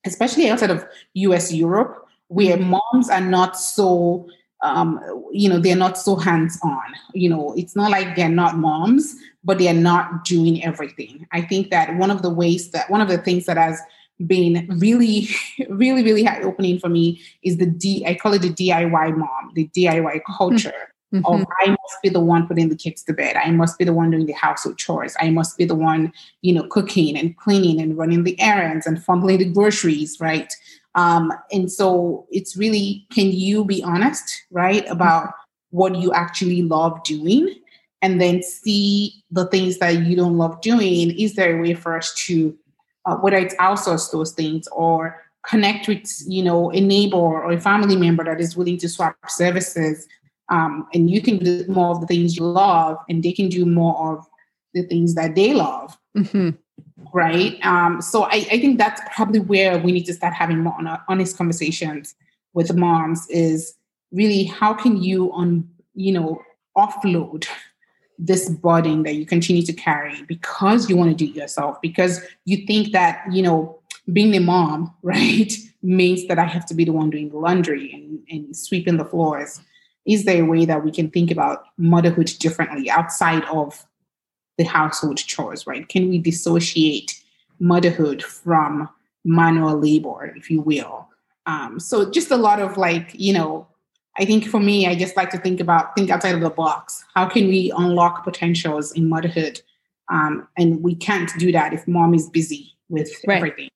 especially 0.05 0.49
outside 0.49 0.71
of 0.71 0.87
US 1.15 1.53
Europe, 1.53 2.07
where 2.29 2.57
mm-hmm. 2.57 2.77
moms 2.93 3.11
are 3.11 3.21
not 3.21 3.59
so 3.59 4.29
um, 4.63 4.99
you 5.31 5.49
know, 5.49 5.59
they're 5.59 5.77
not 5.77 5.99
so 5.99 6.17
hands 6.17 6.59
on. 6.63 6.83
You 7.13 7.29
know, 7.29 7.55
it's 7.55 7.77
not 7.77 7.91
like 7.91 8.17
they're 8.17 8.31
not 8.31 8.57
moms, 8.57 9.15
but 9.45 9.59
they're 9.59 9.75
not 9.75 10.25
doing 10.25 10.65
everything. 10.65 11.27
I 11.33 11.43
think 11.43 11.71
that 11.71 11.97
one 11.97 12.11
of 12.11 12.23
the 12.23 12.31
ways 12.31 12.71
that 12.71 12.91
one 12.91 13.03
of 13.03 13.09
the 13.09 13.19
things 13.19 13.45
that 13.45 13.59
has 13.59 13.79
been 14.27 14.67
really, 14.81 15.29
really, 15.69 16.03
really 16.03 16.27
eye 16.27 16.41
opening 16.41 16.79
for 16.79 16.89
me 16.89 17.21
is 17.43 17.59
the 17.59 17.67
D, 17.67 18.05
I 18.07 18.15
call 18.15 18.33
it 18.33 18.41
the 18.41 18.51
DIY 18.51 19.17
mom, 19.17 19.53
the 19.55 19.69
DIY 19.77 20.21
culture. 20.37 20.94
Mm-hmm. 21.15 21.43
Of 21.43 21.47
I 21.61 21.69
must 21.69 22.03
be 22.03 22.09
the 22.09 22.21
one 22.21 22.49
putting 22.49 22.69
the 22.71 22.77
kids 22.77 23.05
to 23.05 23.13
bed. 23.13 23.37
I 23.37 23.51
must 23.53 23.79
be 23.79 23.85
the 23.85 23.93
one 23.93 24.11
doing 24.11 24.27
the 24.27 24.33
household 24.33 24.79
chores. 24.79 25.15
I 25.21 25.31
must 25.31 25.57
be 25.57 25.65
the 25.65 25.75
one, 25.75 26.13
you 26.43 26.53
know, 26.53 26.65
cooking 26.65 27.17
and 27.17 27.37
cleaning 27.37 27.81
and 27.81 27.97
running 27.97 28.25
the 28.25 28.41
errands 28.41 28.85
and 28.85 29.03
fumbling 29.03 29.39
the 29.39 29.45
groceries, 29.45 30.19
right? 30.19 30.53
Um, 30.97 31.33
and 31.53 31.71
so 31.71 32.27
it's 32.31 32.57
really, 32.57 33.07
can 33.13 33.31
you 33.31 33.65
be 33.65 33.81
honest, 33.85 34.43
right, 34.51 34.85
about 34.89 35.33
what 35.71 35.95
you 35.97 36.13
actually 36.13 36.63
love 36.63 37.01
doing? 37.05 37.55
And 38.03 38.21
then 38.21 38.43
see 38.43 39.23
the 39.31 39.47
things 39.47 39.79
that 39.79 40.05
you 40.05 40.17
don't 40.17 40.37
love 40.37 40.61
doing. 40.63 41.17
Is 41.19 41.37
there 41.37 41.57
a 41.57 41.63
way 41.63 41.75
for 41.75 41.97
us 41.97 42.13
to, 42.27 42.57
uh, 43.07 43.17
whether 43.17 43.37
it's 43.37 43.55
outsource 43.57 44.11
those 44.11 44.33
things 44.33 44.67
or 44.73 45.23
connect 45.47 45.87
with, 45.87 46.11
you 46.27 46.43
know, 46.43 46.73
a 46.73 46.81
neighbor 46.81 47.17
or 47.17 47.53
a 47.53 47.61
family 47.61 47.97
member 47.97 48.25
that 48.25 48.41
is 48.41 48.57
willing 48.57 48.79
to 48.79 48.89
swap 48.89 49.17
services 49.29 50.09
um, 50.49 50.87
and 50.93 51.11
you 51.11 51.23
can 51.23 51.39
do 51.39 51.65
more 51.69 51.91
of 51.91 52.01
the 52.01 52.07
things 52.07 52.37
you 52.37 52.45
love 52.45 52.99
and 53.09 53.23
they 53.23 53.33
can 53.33 53.49
do 53.49 53.65
more 53.65 54.17
of 54.17 54.27
the 54.75 54.83
things 54.83 55.15
that 55.15 55.35
they 55.35 55.55
love 55.55 55.97
Mm-hmm. 56.17 56.51
Right. 57.13 57.65
Um, 57.65 58.01
so 58.01 58.25
I, 58.25 58.47
I 58.51 58.61
think 58.61 58.79
that's 58.79 59.01
probably 59.15 59.41
where 59.41 59.79
we 59.79 59.93
need 59.93 60.07
to 60.07 60.15
start 60.15 60.35
having 60.35 60.59
more 60.59 60.77
honest 61.09 61.37
conversations 61.37 62.15
with 62.53 62.75
moms 62.75 63.27
is 63.29 63.75
really 64.13 64.45
how 64.45 64.75
can 64.75 65.03
you 65.03 65.33
on 65.33 65.69
you 65.95 66.13
know 66.13 66.41
offload 66.77 67.47
this 68.17 68.49
burden 68.49 69.03
that 69.03 69.15
you 69.15 69.27
continue 69.27 69.63
to 69.63 69.73
carry 69.73 70.23
because 70.23 70.89
you 70.89 70.97
want 70.97 71.11
to 71.11 71.17
do 71.17 71.31
it 71.31 71.37
yourself 71.37 71.81
because 71.83 72.21
you 72.45 72.65
think 72.65 72.93
that 72.93 73.25
you 73.33 73.43
know 73.43 73.81
being 74.13 74.35
a 74.37 74.41
mom 74.41 74.95
right 75.03 75.53
means 75.83 76.27
that 76.29 76.39
i 76.39 76.45
have 76.45 76.65
to 76.65 76.75
be 76.75 76.85
the 76.85 76.93
one 76.93 77.11
doing 77.11 77.29
the 77.29 77.37
laundry 77.37 77.93
and, 77.93 78.21
and 78.31 78.57
sweeping 78.57 78.97
the 78.97 79.05
floors 79.05 79.61
is 80.07 80.25
there 80.25 80.43
a 80.43 80.47
way 80.47 80.65
that 80.65 80.85
we 80.85 80.91
can 80.91 81.11
think 81.11 81.31
about 81.31 81.65
motherhood 81.77 82.33
differently 82.39 82.91
outside 82.91 83.45
of 83.45 83.87
the 84.59 84.65
household 84.65 85.19
chores 85.19 85.67
right 85.67 85.89
can 85.89 86.09
we 86.09 86.19
dissociate 86.19 87.21
motherhood 87.59 88.23
from 88.23 88.89
manual 89.25 89.79
labor 89.79 90.33
if 90.37 90.51
you 90.51 90.61
will 90.61 91.09
um, 91.47 91.79
so 91.79 92.11
just 92.11 92.31
a 92.31 92.37
lot 92.37 92.61
of 92.61 92.77
like 92.77 93.11
you 93.15 93.33
know 93.33 93.67
I 94.17 94.25
think 94.25 94.47
for 94.47 94.61
me, 94.61 94.87
I 94.87 94.95
just 94.95 95.17
like 95.17 95.31
to 95.31 95.39
think 95.39 95.61
about 95.61 95.97
think 95.97 96.11
outside 96.11 96.35
of 96.35 96.41
the 96.41 96.51
box. 96.51 97.05
How 97.15 97.27
can 97.27 97.49
we 97.49 97.73
unlock 97.77 98.25
potentials 98.25 98.93
in 98.93 99.09
motherhood? 99.09 99.61
Um, 100.11 100.47
and 100.57 100.83
we 100.83 100.95
can't 100.95 101.31
do 101.39 101.51
that 101.53 101.73
if 101.73 101.89
mom 101.89 102.15
is 102.15 102.29
busy 102.29 102.75
with 102.89 103.11
right. 103.27 103.39
everything. 103.39 103.69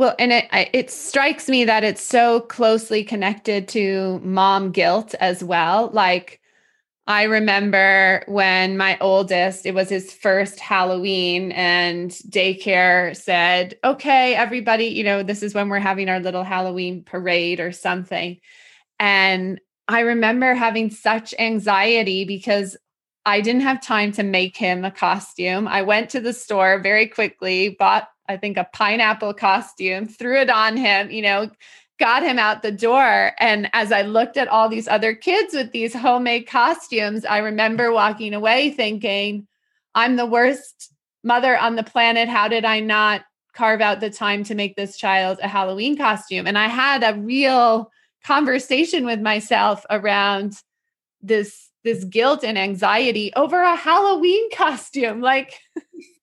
Well, 0.00 0.14
and 0.18 0.32
it 0.32 0.48
it 0.72 0.90
strikes 0.90 1.46
me 1.46 1.64
that 1.66 1.84
it's 1.84 2.00
so 2.00 2.40
closely 2.40 3.04
connected 3.04 3.68
to 3.68 4.18
mom 4.24 4.70
guilt 4.72 5.14
as 5.20 5.44
well. 5.44 5.90
Like 5.92 6.40
I 7.06 7.24
remember 7.24 8.24
when 8.28 8.76
my 8.78 8.98
oldest, 9.00 9.66
it 9.66 9.74
was 9.74 9.90
his 9.90 10.12
first 10.12 10.60
Halloween, 10.60 11.52
and 11.52 12.10
daycare 12.12 13.16
said, 13.16 13.78
"Okay, 13.84 14.34
everybody, 14.34 14.86
you 14.86 15.04
know, 15.04 15.22
this 15.22 15.42
is 15.42 15.54
when 15.54 15.68
we're 15.68 15.80
having 15.80 16.08
our 16.08 16.20
little 16.20 16.44
Halloween 16.44 17.04
parade 17.04 17.60
or 17.60 17.72
something." 17.72 18.38
And 18.98 19.60
I 19.88 20.00
remember 20.00 20.54
having 20.54 20.90
such 20.90 21.34
anxiety 21.38 22.24
because 22.24 22.76
I 23.26 23.40
didn't 23.40 23.62
have 23.62 23.82
time 23.82 24.12
to 24.12 24.22
make 24.22 24.56
him 24.56 24.84
a 24.84 24.90
costume. 24.90 25.68
I 25.68 25.82
went 25.82 26.10
to 26.10 26.20
the 26.20 26.32
store 26.32 26.80
very 26.80 27.06
quickly, 27.06 27.76
bought, 27.78 28.08
I 28.30 28.36
think, 28.36 28.56
a 28.56 28.68
pineapple 28.72 29.34
costume, 29.34 30.06
threw 30.06 30.40
it 30.40 30.50
on 30.50 30.76
him, 30.76 31.10
you 31.10 31.22
know, 31.22 31.50
got 31.98 32.22
him 32.22 32.38
out 32.38 32.62
the 32.62 32.72
door. 32.72 33.32
And 33.38 33.68
as 33.72 33.92
I 33.92 34.02
looked 34.02 34.36
at 34.36 34.48
all 34.48 34.68
these 34.68 34.88
other 34.88 35.14
kids 35.14 35.52
with 35.52 35.72
these 35.72 35.94
homemade 35.94 36.46
costumes, 36.46 37.24
I 37.24 37.38
remember 37.38 37.92
walking 37.92 38.32
away 38.32 38.70
thinking, 38.70 39.46
I'm 39.94 40.16
the 40.16 40.26
worst 40.26 40.94
mother 41.22 41.58
on 41.58 41.76
the 41.76 41.82
planet. 41.82 42.28
How 42.28 42.48
did 42.48 42.64
I 42.64 42.80
not 42.80 43.22
carve 43.52 43.80
out 43.80 44.00
the 44.00 44.08
time 44.08 44.44
to 44.44 44.54
make 44.54 44.76
this 44.76 44.96
child 44.96 45.38
a 45.42 45.48
Halloween 45.48 45.96
costume? 45.96 46.46
And 46.46 46.56
I 46.56 46.68
had 46.68 47.02
a 47.02 47.18
real, 47.18 47.90
conversation 48.24 49.04
with 49.04 49.20
myself 49.20 49.84
around 49.90 50.54
this 51.22 51.68
this 51.82 52.04
guilt 52.04 52.44
and 52.44 52.58
anxiety 52.58 53.32
over 53.34 53.62
a 53.62 53.74
Halloween 53.74 54.50
costume. 54.54 55.22
Like, 55.22 55.58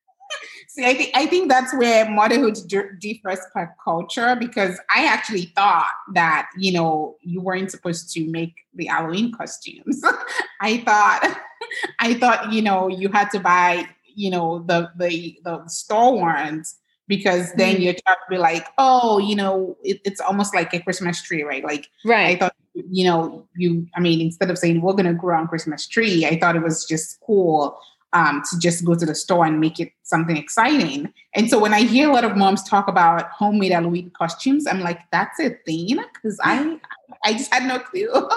I 0.79 0.93
think 0.93 1.11
I 1.15 1.25
think 1.25 1.49
that's 1.49 1.75
where 1.75 2.09
motherhood 2.09 2.57
differs 2.99 3.39
per 3.53 3.73
culture 3.83 4.35
because 4.35 4.79
I 4.89 5.05
actually 5.05 5.51
thought 5.55 5.91
that 6.13 6.49
you 6.57 6.71
know 6.71 7.17
you 7.21 7.41
weren't 7.41 7.71
supposed 7.71 8.11
to 8.13 8.25
make 8.29 8.53
the 8.73 8.85
Halloween 8.85 9.31
costumes. 9.31 10.01
I 10.61 10.77
thought, 10.77 11.39
I 11.99 12.13
thought 12.15 12.51
you 12.51 12.61
know 12.61 12.87
you 12.87 13.09
had 13.09 13.29
to 13.31 13.39
buy 13.39 13.87
you 14.15 14.29
know 14.29 14.59
the 14.59 14.91
the 14.97 15.37
the 15.43 15.67
store 15.67 16.19
ones 16.19 16.75
because 17.07 17.53
then 17.53 17.75
mm-hmm. 17.75 17.83
your 17.83 17.93
child 17.93 18.17
will 18.29 18.37
be 18.37 18.41
like, 18.41 18.67
oh, 18.77 19.17
you 19.17 19.35
know, 19.35 19.77
it, 19.81 20.01
it's 20.03 20.19
almost 20.19 20.53
like 20.53 20.73
a 20.73 20.81
Christmas 20.81 21.21
tree, 21.21 21.41
right? 21.41 21.63
Like, 21.63 21.87
right. 22.03 22.35
I 22.35 22.39
thought, 22.39 22.55
you 22.73 23.05
know, 23.05 23.47
you, 23.55 23.87
I 23.95 24.01
mean, 24.01 24.19
instead 24.19 24.49
of 24.49 24.57
saying 24.57 24.81
we're 24.81 24.91
going 24.91 25.05
to 25.05 25.13
grow 25.13 25.37
on 25.39 25.47
Christmas 25.47 25.87
tree, 25.87 26.25
I 26.25 26.37
thought 26.37 26.57
it 26.57 26.61
was 26.61 26.85
just 26.85 27.17
cool 27.21 27.79
um, 28.13 28.41
to 28.49 28.59
just 28.59 28.85
go 28.85 28.95
to 28.95 29.05
the 29.05 29.15
store 29.15 29.45
and 29.45 29.59
make 29.59 29.79
it 29.79 29.91
something 30.03 30.37
exciting. 30.37 31.11
And 31.35 31.49
so 31.49 31.59
when 31.59 31.73
I 31.73 31.81
hear 31.81 32.09
a 32.09 32.13
lot 32.13 32.23
of 32.23 32.37
moms 32.37 32.63
talk 32.63 32.87
about 32.87 33.29
homemade 33.31 33.71
Halloween 33.71 34.11
costumes, 34.17 34.65
I'm 34.67 34.79
like, 34.79 34.99
that's 35.11 35.39
a 35.39 35.49
thing 35.65 35.99
because 36.13 36.39
I, 36.43 36.79
I 37.23 37.33
just 37.33 37.53
had 37.53 37.67
no 37.67 37.79
clue. 37.79 38.29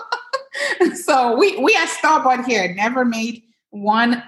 so 0.95 1.37
we 1.37 1.57
we 1.59 1.75
are 1.77 1.87
starboard 1.87 2.45
here. 2.45 2.75
Never 2.75 3.05
made 3.05 3.43
one 3.71 4.23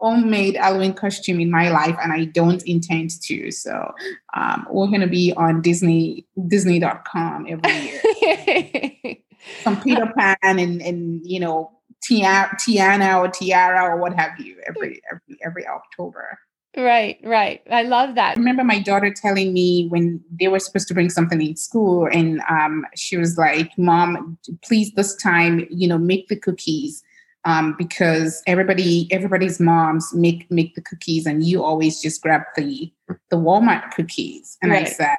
homemade 0.00 0.56
Halloween 0.56 0.94
costume 0.94 1.40
in 1.40 1.50
my 1.50 1.70
life, 1.70 1.96
and 2.02 2.12
I 2.12 2.26
don't 2.26 2.62
intend 2.66 3.20
to. 3.22 3.50
So 3.50 3.92
um, 4.34 4.66
we're 4.70 4.88
going 4.88 5.00
to 5.00 5.06
be 5.06 5.32
on 5.36 5.62
Disney 5.62 6.26
Disney.com 6.48 7.46
every 7.48 7.92
year. 8.22 9.16
Some 9.62 9.80
Peter 9.80 10.12
Pan 10.16 10.36
and 10.42 10.82
and 10.82 11.20
you 11.24 11.40
know 11.40 11.77
Tiana, 12.04 12.50
Tiana 12.60 13.18
or 13.18 13.28
Tiara 13.28 13.82
or 13.82 13.96
what 13.98 14.14
have 14.14 14.38
you 14.38 14.60
every 14.66 15.00
every 15.10 15.38
every 15.44 15.66
October. 15.66 16.38
Right, 16.76 17.18
right. 17.24 17.62
I 17.70 17.82
love 17.82 18.14
that. 18.14 18.36
I 18.36 18.38
remember 18.38 18.62
my 18.62 18.78
daughter 18.78 19.12
telling 19.12 19.52
me 19.52 19.88
when 19.88 20.22
they 20.38 20.48
were 20.48 20.60
supposed 20.60 20.86
to 20.88 20.94
bring 20.94 21.10
something 21.10 21.40
in 21.40 21.56
school, 21.56 22.06
and 22.06 22.40
um, 22.48 22.86
she 22.94 23.16
was 23.16 23.36
like, 23.36 23.76
"Mom, 23.78 24.38
please 24.62 24.92
this 24.92 25.16
time, 25.16 25.66
you 25.70 25.88
know, 25.88 25.98
make 25.98 26.28
the 26.28 26.36
cookies." 26.36 27.02
um, 27.44 27.74
because 27.78 28.42
everybody 28.46 29.08
everybody's 29.10 29.58
moms 29.58 30.12
make 30.14 30.50
make 30.50 30.74
the 30.74 30.82
cookies 30.82 31.26
and 31.26 31.44
you 31.44 31.64
always 31.64 32.00
just 32.00 32.20
grab 32.20 32.42
the 32.56 32.92
the 33.30 33.36
Walmart 33.36 33.90
cookies. 33.92 34.58
And 34.62 34.70
right. 34.72 34.86
I 34.86 34.90
said, 34.90 35.16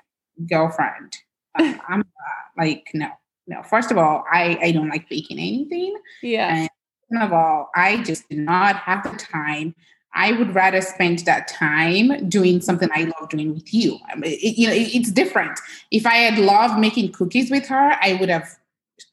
girlfriend, 0.48 1.18
uh, 1.58 1.74
I'm 1.89 2.02
uh, 2.02 2.44
like 2.58 2.89
no 2.94 3.10
no. 3.50 3.64
First 3.64 3.92
of 3.92 3.98
all, 3.98 4.24
I 4.32 4.58
I 4.62 4.72
don't 4.72 4.90
like 4.90 5.10
baking 5.10 5.40
anything. 5.40 5.96
Yeah. 6.22 6.54
And 6.54 6.70
second 7.10 7.28
of 7.28 7.34
all, 7.34 7.70
I 7.76 8.04
just 8.04 8.30
do 8.30 8.38
not 8.38 8.78
have 8.78 9.04
the 9.04 9.18
time. 9.18 9.76
I 10.14 10.32
would 10.34 10.56
rather 10.56 10.82
spend 10.82 11.20
that 11.20 11.48
time 11.48 12.30
doing 12.30 12.62
something 12.62 12.90
I 12.94 13.04
love 13.04 13.30
doing 13.30 13.54
with 13.54 13.74
you. 13.74 13.98
I 14.10 14.16
mean, 14.16 14.32
it, 14.32 14.58
you 14.58 14.68
know, 14.68 14.74
it, 14.74 14.96
it's 14.96 15.12
different. 15.12 15.60
If 15.92 16.06
I 16.06 16.16
had 16.16 16.40
loved 16.40 16.80
making 16.80 17.12
cookies 17.12 17.52
with 17.52 17.68
her, 17.68 17.96
I 18.02 18.18
would 18.20 18.30
have 18.30 18.48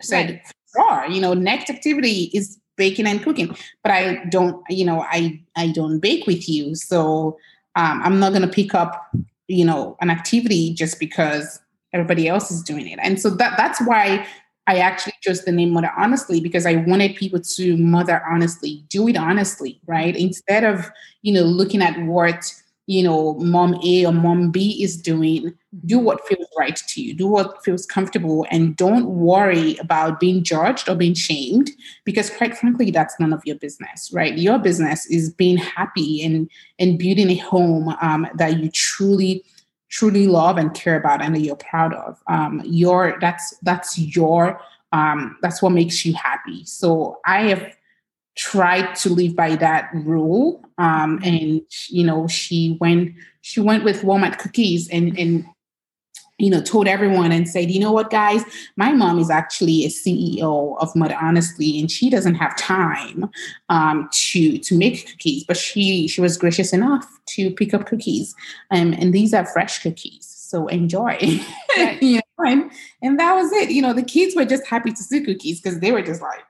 said, 0.01 0.40
right. 0.77 1.05
sure. 1.05 1.11
You 1.11 1.20
know, 1.20 1.35
next 1.35 1.68
activity 1.68 2.31
is 2.33 2.59
baking 2.77 3.07
and 3.07 3.22
cooking 3.22 3.57
but 3.83 3.90
i 3.90 4.22
don't 4.29 4.62
you 4.68 4.85
know 4.85 5.01
i 5.09 5.40
i 5.57 5.68
don't 5.68 5.99
bake 5.99 6.27
with 6.27 6.46
you 6.46 6.75
so 6.75 7.37
um, 7.75 8.03
i'm 8.03 8.18
not 8.18 8.33
going 8.33 8.42
to 8.42 8.49
pick 8.49 8.75
up 8.75 9.11
you 9.49 9.64
know 9.64 9.96
an 10.01 10.11
activity 10.11 10.75
just 10.75 11.01
because 11.01 11.61
everybody 11.96 12.28
else 12.28 12.50
is 12.50 12.62
doing 12.62 12.87
it. 12.87 12.98
And 13.02 13.20
so 13.20 13.30
that 13.30 13.56
that's 13.56 13.80
why 13.80 14.26
i 14.68 14.78
actually 14.78 15.12
chose 15.22 15.44
the 15.44 15.52
name 15.52 15.70
mother 15.70 15.92
honestly 15.96 16.40
because 16.40 16.66
i 16.66 16.74
wanted 16.74 17.14
people 17.14 17.40
to 17.40 17.76
mother 17.76 18.20
honestly 18.28 18.85
do 18.88 19.06
it 19.06 19.16
honestly 19.16 19.80
right? 19.87 20.16
Instead 20.16 20.64
of 20.64 20.90
you 21.22 21.32
know 21.32 21.42
looking 21.42 21.82
at 21.82 21.96
what 22.02 22.52
you 22.87 23.02
know, 23.02 23.35
mom 23.35 23.74
A 23.85 24.06
or 24.06 24.12
mom 24.12 24.50
B 24.50 24.80
is 24.82 24.96
doing, 24.96 25.52
do 25.85 25.98
what 25.98 26.26
feels 26.26 26.46
right 26.56 26.76
to 26.76 27.02
you, 27.02 27.14
do 27.14 27.26
what 27.26 27.64
feels 27.64 27.85
comfortable, 27.85 28.46
and 28.50 28.76
don't 28.76 29.06
worry 29.06 29.76
about 29.78 30.20
being 30.20 30.44
judged 30.44 30.88
or 30.88 30.94
being 30.94 31.14
shamed 31.14 31.70
because, 32.04 32.30
quite 32.30 32.56
frankly, 32.56 32.92
that's 32.92 33.18
none 33.18 33.32
of 33.32 33.42
your 33.44 33.56
business, 33.56 34.11
right? 34.12 34.38
Your 34.38 34.59
business 34.59 35.04
is 35.06 35.30
being 35.30 35.56
happy 35.56 36.22
and 36.22 36.48
and 36.78 36.98
building 36.98 37.30
a 37.30 37.37
home 37.37 37.88
um, 38.00 38.28
that 38.37 38.61
you 38.61 38.70
truly 38.70 39.44
truly 39.88 40.27
love 40.27 40.59
and 40.59 40.75
care 40.75 40.96
about 40.96 41.22
and 41.22 41.35
that 41.35 41.40
you're 41.40 41.57
proud 41.57 41.94
of. 41.94 42.20
Um, 42.29 42.62
your 42.64 43.18
that's 43.20 43.57
that's 43.62 43.99
your 43.99 44.61
um, 44.92 45.37
that's 45.42 45.62
what 45.62 45.70
makes 45.70 46.05
you 46.05 46.14
happy. 46.14 46.64
So 46.64 47.18
I 47.25 47.42
have 47.49 47.75
tried 48.37 48.94
to 48.96 49.09
live 49.09 49.35
by 49.35 49.57
that 49.57 49.90
rule. 49.94 50.62
Um, 50.79 51.20
and 51.25 51.62
you 51.88 52.05
know, 52.05 52.27
she 52.29 52.77
went 52.81 53.14
she 53.40 53.61
went 53.61 53.85
with 53.85 54.03
Walmart 54.03 54.38
cookies 54.38 54.88
and 54.88 55.18
and 55.18 55.44
you 56.38 56.51
know 56.51 56.61
told 56.61 56.87
everyone 56.87 57.33
and 57.33 57.49
said, 57.49 57.70
you 57.70 57.81
know 57.81 57.92
what, 57.92 58.11
guys, 58.11 58.42
my 58.77 58.92
mom 58.92 59.18
is 59.18 59.31
actually 59.31 59.85
a 59.85 59.88
CEO 59.88 60.77
of 60.81 60.94
Mother 60.94 61.16
Honestly, 61.20 61.79
and 61.81 61.90
she 61.90 62.11
doesn't 62.11 62.35
have 62.35 62.57
time 62.57 63.31
um, 63.68 64.09
to 64.12 64.59
to 64.59 64.77
make 64.77 65.09
cookies, 65.11 65.44
but 65.44 65.57
she 65.57 66.09
she 66.09 66.20
was 66.20 66.37
gracious 66.37 66.72
enough 66.72 67.07
to 67.27 67.51
pick 67.53 67.75
up 67.75 67.87
cookies, 67.87 68.35
um, 68.70 68.92
and 68.94 69.12
these 69.12 69.33
are 69.33 69.46
fresh 69.46 69.83
cookies. 69.83 70.27
So 70.27 70.68
enjoy, 70.68 71.18
right. 71.77 72.01
you 72.01 72.16
know, 72.16 72.44
and, 72.46 72.70
and 73.03 73.18
that 73.18 73.35
was 73.35 73.51
it. 73.53 73.70
You 73.70 73.83
know, 73.83 73.92
the 73.92 74.03
kids 74.03 74.37
were 74.37 74.44
just 74.44 74.64
happy 74.66 74.92
to 74.92 75.03
see 75.03 75.25
cookies 75.25 75.61
because 75.61 75.81
they 75.81 75.90
were 75.90 76.03
just 76.03 76.22
like, 76.22 76.44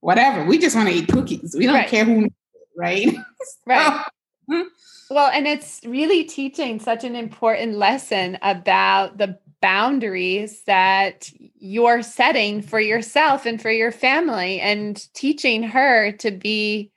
whatever. 0.00 0.44
We 0.44 0.58
just 0.58 0.74
want 0.74 0.88
to 0.88 0.94
eat 0.94 1.08
cookies. 1.08 1.54
We 1.58 1.66
don't 1.66 1.74
right. 1.74 1.88
care 1.88 2.04
who, 2.04 2.28
right? 2.76 3.14
right. 3.66 4.06
Hmm. 4.50 4.62
Well, 5.10 5.30
and 5.30 5.46
it's 5.46 5.80
really 5.84 6.24
teaching 6.24 6.80
such 6.80 7.04
an 7.04 7.14
important 7.14 7.76
lesson 7.76 8.38
about 8.42 9.18
the 9.18 9.38
boundaries 9.60 10.62
that 10.64 11.30
you're 11.58 12.02
setting 12.02 12.62
for 12.62 12.80
yourself 12.80 13.46
and 13.46 13.60
for 13.60 13.70
your 13.70 13.92
family 13.92 14.60
and 14.60 15.12
teaching 15.14 15.62
her 15.62 16.12
to 16.12 16.30
be 16.30 16.90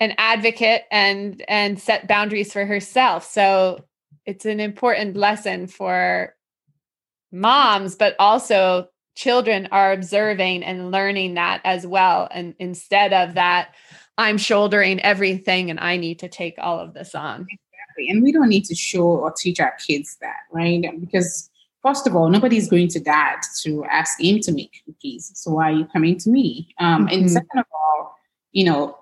an 0.00 0.14
advocate 0.18 0.82
and 0.90 1.42
and 1.48 1.80
set 1.80 2.06
boundaries 2.06 2.52
for 2.52 2.64
herself. 2.64 3.24
So 3.24 3.84
it's 4.26 4.44
an 4.44 4.60
important 4.60 5.16
lesson 5.16 5.66
for 5.66 6.34
moms, 7.32 7.96
but 7.96 8.14
also 8.18 8.88
children 9.16 9.68
are 9.72 9.92
observing 9.92 10.62
and 10.62 10.92
learning 10.92 11.34
that 11.34 11.60
as 11.64 11.86
well. 11.86 12.28
And 12.30 12.54
instead 12.58 13.12
of 13.12 13.34
that, 13.34 13.74
I'm 14.18 14.36
shouldering 14.36 15.00
everything 15.00 15.70
and 15.70 15.78
I 15.78 15.96
need 15.96 16.18
to 16.18 16.28
take 16.28 16.56
all 16.58 16.80
of 16.80 16.92
this 16.92 17.14
on. 17.14 17.46
Exactly. 17.48 18.08
And 18.10 18.22
we 18.22 18.32
don't 18.32 18.48
need 18.48 18.64
to 18.64 18.74
show 18.74 19.04
or 19.04 19.32
teach 19.32 19.60
our 19.60 19.74
kids 19.86 20.16
that, 20.20 20.40
right? 20.52 20.84
Because 21.00 21.48
first 21.82 22.06
of 22.06 22.16
all, 22.16 22.28
nobody's 22.28 22.68
going 22.68 22.88
to 22.88 23.00
dad 23.00 23.40
to 23.62 23.84
ask 23.84 24.20
him 24.20 24.40
to 24.40 24.52
make 24.52 24.82
cookies. 24.84 25.30
So 25.34 25.52
why 25.52 25.70
are 25.70 25.76
you 25.76 25.84
coming 25.86 26.18
to 26.18 26.30
me? 26.30 26.74
Um, 26.80 27.06
mm-hmm. 27.06 27.14
And 27.14 27.30
second 27.30 27.60
of 27.60 27.66
all, 27.72 28.18
you 28.50 28.64
know, 28.64 28.98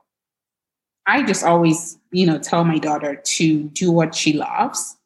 I 1.06 1.22
just 1.22 1.44
always, 1.44 1.98
you 2.10 2.26
know, 2.26 2.38
tell 2.38 2.64
my 2.64 2.78
daughter 2.78 3.16
to 3.16 3.62
do 3.70 3.90
what 3.90 4.14
she 4.14 4.34
loves. 4.34 4.96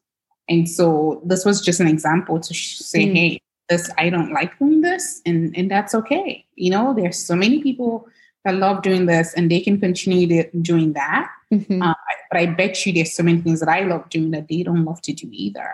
And 0.49 0.69
so 0.69 1.21
this 1.25 1.45
was 1.45 1.61
just 1.61 1.79
an 1.79 1.87
example 1.87 2.39
to 2.39 2.53
say, 2.53 3.05
mm. 3.05 3.15
hey, 3.15 3.41
this 3.69 3.89
I 3.97 4.09
don't 4.09 4.33
like 4.33 4.57
doing 4.59 4.81
this, 4.81 5.21
and 5.25 5.55
and 5.55 5.71
that's 5.71 5.95
okay. 5.95 6.45
You 6.55 6.71
know, 6.71 6.93
there's 6.93 7.25
so 7.25 7.35
many 7.35 7.61
people 7.63 8.09
that 8.45 8.55
love 8.55 8.81
doing 8.81 9.05
this, 9.05 9.33
and 9.33 9.51
they 9.51 9.61
can 9.61 9.79
continue 9.79 10.49
doing 10.61 10.93
that. 10.93 11.31
Mm-hmm. 11.53 11.81
Uh, 11.81 11.93
but 12.31 12.39
I 12.39 12.45
bet 12.45 12.85
you 12.85 12.93
there's 12.93 13.13
so 13.13 13.23
many 13.23 13.41
things 13.41 13.59
that 13.59 13.69
I 13.69 13.81
love 13.81 14.09
doing 14.09 14.31
that 14.31 14.47
they 14.47 14.63
don't 14.63 14.85
love 14.85 15.01
to 15.01 15.13
do 15.13 15.27
either. 15.31 15.69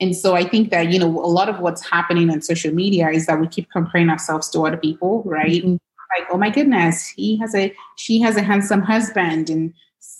And 0.00 0.16
so 0.16 0.34
I 0.34 0.42
think 0.42 0.70
that, 0.70 0.90
you 0.90 0.98
know, 0.98 1.06
a 1.06 1.30
lot 1.30 1.48
of 1.48 1.60
what's 1.60 1.88
happening 1.88 2.28
on 2.28 2.42
social 2.42 2.74
media 2.74 3.08
is 3.08 3.26
that 3.26 3.40
we 3.40 3.46
keep 3.46 3.70
comparing 3.70 4.10
ourselves 4.10 4.50
to 4.50 4.66
other 4.66 4.76
people, 4.76 5.22
right? 5.24 5.62
Mm-hmm. 5.62 5.76
Like, 6.18 6.28
oh 6.32 6.36
my 6.36 6.50
goodness, 6.50 7.06
he 7.06 7.36
has 7.38 7.54
a, 7.54 7.72
she 7.96 8.20
has 8.20 8.36
a 8.36 8.42
handsome 8.42 8.82
husband 8.82 9.48
and, 9.48 9.72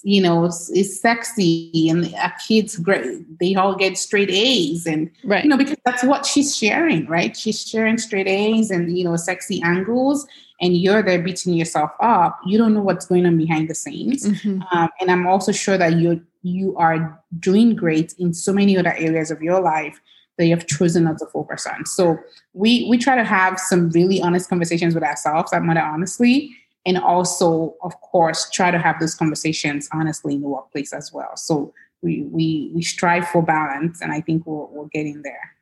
you 0.04 0.22
know, 0.22 0.44
is 0.44 1.00
sexy 1.00 1.88
and 1.88 2.14
our 2.14 2.32
kids 2.46 2.76
great. 2.76 3.38
They 3.40 3.56
all 3.56 3.74
get 3.74 3.98
straight 3.98 4.30
A's 4.30 4.86
and, 4.86 5.10
right. 5.24 5.42
you 5.42 5.50
know, 5.50 5.56
because 5.58 5.78
that's 5.84 6.04
what 6.04 6.26
she's 6.26 6.56
sharing, 6.56 7.06
right? 7.06 7.36
She's 7.36 7.66
sharing 7.66 7.98
straight 7.98 8.28
A's 8.28 8.70
and, 8.70 8.96
you 8.96 9.02
know, 9.02 9.16
sexy 9.16 9.60
angles 9.62 10.26
and 10.62 10.76
you're 10.76 11.02
there 11.02 11.20
beating 11.20 11.54
yourself 11.54 11.90
up. 12.00 12.38
You 12.46 12.56
don't 12.56 12.72
know 12.72 12.80
what's 12.80 13.06
going 13.06 13.26
on 13.26 13.36
behind 13.36 13.68
the 13.68 13.74
scenes. 13.74 14.24
Mm-hmm. 14.24 14.62
Um, 14.72 14.88
and 15.00 15.10
I'm 15.10 15.26
also 15.26 15.52
sure 15.52 15.76
that 15.76 15.98
you're 15.98 16.20
you 16.44 16.76
are 16.76 17.20
doing 17.38 17.76
great 17.76 18.14
in 18.18 18.32
so 18.32 18.52
many 18.52 18.76
other 18.78 18.94
areas 18.94 19.30
of 19.30 19.42
your 19.42 19.60
life 19.60 20.00
that 20.38 20.46
you 20.46 20.56
have 20.56 20.66
chosen 20.66 21.04
not 21.04 21.18
to 21.18 21.26
focus 21.26 21.66
on. 21.66 21.84
So 21.84 22.16
we 22.54 22.86
we 22.88 22.96
try 22.96 23.16
to 23.16 23.24
have 23.24 23.58
some 23.58 23.90
really 23.90 24.22
honest 24.22 24.48
conversations 24.48 24.94
with 24.94 25.04
ourselves 25.04 25.52
at 25.52 25.62
Mother 25.62 25.80
Honestly, 25.80 26.50
and 26.86 26.96
also, 26.96 27.74
of 27.82 28.00
course, 28.00 28.48
try 28.50 28.70
to 28.70 28.78
have 28.78 28.98
those 29.00 29.14
conversations 29.14 29.88
honestly 29.92 30.34
in 30.34 30.42
the 30.42 30.48
workplace 30.48 30.92
as 30.92 31.12
well. 31.12 31.36
So 31.36 31.74
we 32.02 32.22
we 32.22 32.70
we 32.72 32.82
strive 32.82 33.28
for 33.28 33.42
balance, 33.42 34.00
and 34.00 34.12
I 34.12 34.20
think 34.20 34.46
we're 34.46 34.66
we're 34.66 34.88
getting 34.92 35.22
there. 35.22 35.56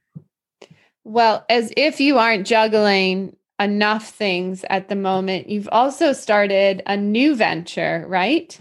Well, 1.04 1.44
as 1.48 1.72
if 1.76 2.00
you 2.00 2.18
aren't 2.18 2.46
juggling 2.46 3.36
enough 3.60 4.08
things 4.08 4.64
at 4.70 4.88
the 4.88 4.96
moment, 4.96 5.48
you've 5.48 5.68
also 5.70 6.12
started 6.12 6.82
a 6.86 6.96
new 6.96 7.36
venture, 7.36 8.04
right? 8.08 8.58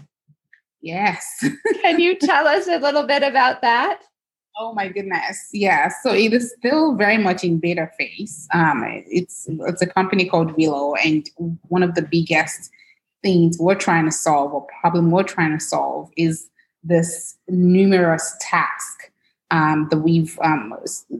Yes. 0.82 1.26
Can 1.82 1.98
you 1.98 2.16
tell 2.16 2.46
us 2.46 2.68
a 2.68 2.78
little 2.78 3.06
bit 3.06 3.22
about 3.22 3.62
that? 3.62 4.02
Oh 4.58 4.74
my 4.74 4.88
goodness. 4.88 5.48
Yeah. 5.52 5.90
So 6.02 6.12
it 6.12 6.32
is 6.34 6.54
still 6.58 6.94
very 6.94 7.16
much 7.16 7.44
in 7.44 7.58
beta 7.58 7.90
phase. 7.98 8.46
Um, 8.52 8.84
it's 9.06 9.46
it's 9.48 9.80
a 9.80 9.86
company 9.86 10.26
called 10.26 10.54
Velo, 10.56 10.94
and 10.96 11.28
one 11.68 11.82
of 11.82 11.94
the 11.94 12.02
biggest 12.02 12.70
things 13.22 13.56
we're 13.58 13.74
trying 13.74 14.04
to 14.04 14.12
solve, 14.12 14.52
or 14.52 14.66
problem 14.80 15.10
we're 15.10 15.22
trying 15.22 15.56
to 15.56 15.64
solve, 15.64 16.10
is 16.16 16.48
this 16.82 17.36
numerous 17.48 18.34
task 18.40 19.09
um, 19.50 19.88
that 19.90 19.98
we've 19.98 20.38
um, 20.42 20.74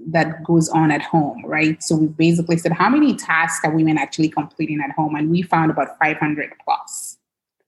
that 0.09 0.45
goes 0.45 0.69
on 0.69 0.90
at 0.90 1.03
home, 1.03 1.45
right? 1.45 1.83
So 1.83 1.97
we 1.97 2.07
basically 2.07 2.57
said, 2.57 2.73
how 2.73 2.88
many 2.88 3.16
tasks 3.16 3.64
are 3.64 3.75
women 3.75 3.99
actually 3.99 4.29
completing 4.29 4.81
at 4.81 4.93
home? 4.93 5.14
And 5.14 5.31
we 5.31 5.43
found 5.43 5.71
about 5.71 5.99
500 5.99 6.53
plus, 6.64 7.19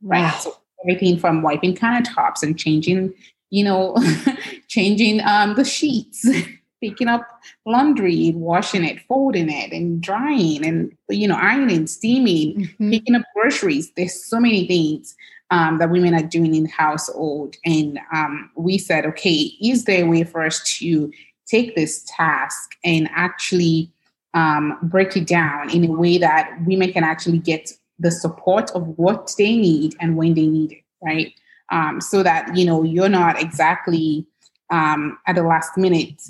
right? 0.02 0.22
Wow. 0.22 0.38
So 0.38 0.56
everything 0.82 1.18
from 1.18 1.42
wiping 1.42 1.74
countertops 1.74 2.42
and 2.42 2.58
changing, 2.58 3.12
you 3.50 3.64
know, 3.64 3.96
changing 4.68 5.20
um, 5.22 5.54
the 5.56 5.64
sheets, 5.64 6.28
picking 6.80 7.08
up 7.08 7.26
laundry, 7.66 8.32
washing 8.34 8.84
it, 8.84 9.00
folding 9.08 9.50
it, 9.50 9.72
and 9.72 10.00
drying, 10.00 10.64
and 10.64 10.96
you 11.08 11.26
know, 11.26 11.36
ironing, 11.36 11.86
steaming, 11.86 12.54
mm-hmm. 12.56 12.90
picking 12.90 13.14
up 13.14 13.22
groceries. 13.34 13.92
There's 13.96 14.24
so 14.24 14.38
many 14.38 14.66
things 14.66 15.14
um, 15.52 15.78
that 15.78 15.90
women 15.90 16.14
are 16.14 16.26
doing 16.26 16.54
in 16.54 16.64
the 16.64 16.70
household, 16.70 17.56
and 17.64 18.00
um, 18.12 18.50
we 18.56 18.78
said, 18.78 19.06
okay, 19.06 19.52
is 19.62 19.84
there 19.84 20.04
a 20.04 20.08
way 20.08 20.24
for 20.24 20.42
us 20.42 20.62
to 20.78 21.12
take 21.46 21.76
this 21.76 22.04
task 22.08 22.74
and 22.82 23.08
actually 23.14 23.92
um, 24.34 24.78
break 24.82 25.14
it 25.16 25.26
down 25.26 25.68
in 25.70 25.84
a 25.84 25.92
way 25.92 26.16
that 26.16 26.56
women 26.64 26.90
can 26.90 27.04
actually 27.04 27.38
get 27.38 27.70
the 27.98 28.10
support 28.10 28.70
of 28.70 28.98
what 28.98 29.30
they 29.36 29.54
need 29.54 29.94
and 30.00 30.16
when 30.16 30.32
they 30.34 30.46
need 30.46 30.72
it, 30.72 30.84
right? 31.02 31.34
Um, 31.70 32.00
so 32.00 32.22
that 32.22 32.56
you 32.56 32.64
know 32.64 32.82
you're 32.82 33.10
not 33.10 33.40
exactly 33.40 34.26
um, 34.70 35.18
at 35.26 35.34
the 35.34 35.42
last 35.42 35.76
minute, 35.76 36.22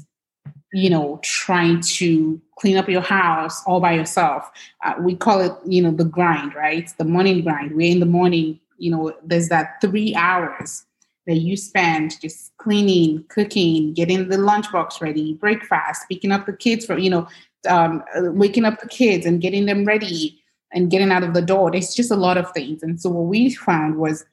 you 0.72 0.90
know, 0.90 1.20
trying 1.22 1.80
to 1.80 2.40
clean 2.58 2.76
up 2.76 2.88
your 2.88 3.02
house 3.02 3.62
all 3.66 3.80
by 3.80 3.92
yourself. 3.92 4.50
Uh, 4.85 4.94
we 5.00 5.14
call 5.14 5.40
it, 5.40 5.52
you 5.64 5.80
know, 5.80 5.92
the 5.92 6.04
grind, 6.04 6.54
right? 6.54 6.92
The 6.98 7.04
morning 7.04 7.42
grind. 7.42 7.76
We're 7.76 7.92
in 7.92 8.00
the 8.00 8.06
morning. 8.06 8.58
You 8.83 8.90
know, 8.90 9.14
there's 9.25 9.49
that 9.49 9.81
three 9.81 10.14
hours 10.16 10.85
that 11.29 11.37
you 11.37 11.57
spend 11.57 12.21
just 12.21 12.53
cleaning, 12.57 13.25
cooking, 13.29 13.95
getting 13.95 14.29
the 14.29 14.37
lunchbox 14.37 15.01
ready, 15.01 15.35
breakfast, 15.35 16.03
picking 16.11 16.33
up 16.33 16.47
the 16.47 16.53
kids 16.53 16.85
from, 16.85 16.99
you 16.99 17.11
know, 17.11 17.29
um, 17.68 18.03
waking 18.35 18.64
up 18.64 18.81
the 18.81 18.88
kids 18.88 19.25
and 19.25 19.40
getting 19.40 19.66
them 19.66 19.85
ready, 19.85 20.42
and 20.75 20.90
getting 20.90 21.12
out 21.12 21.23
of 21.23 21.35
the 21.35 21.42
door. 21.42 21.71
There's 21.71 21.95
just 21.95 22.11
a 22.11 22.16
lot 22.16 22.38
of 22.38 22.51
things. 22.53 22.83
And 22.83 23.01
so 23.01 23.11
what 23.11 23.27
we 23.27 23.55
found 23.55 23.99
was, 23.99 24.25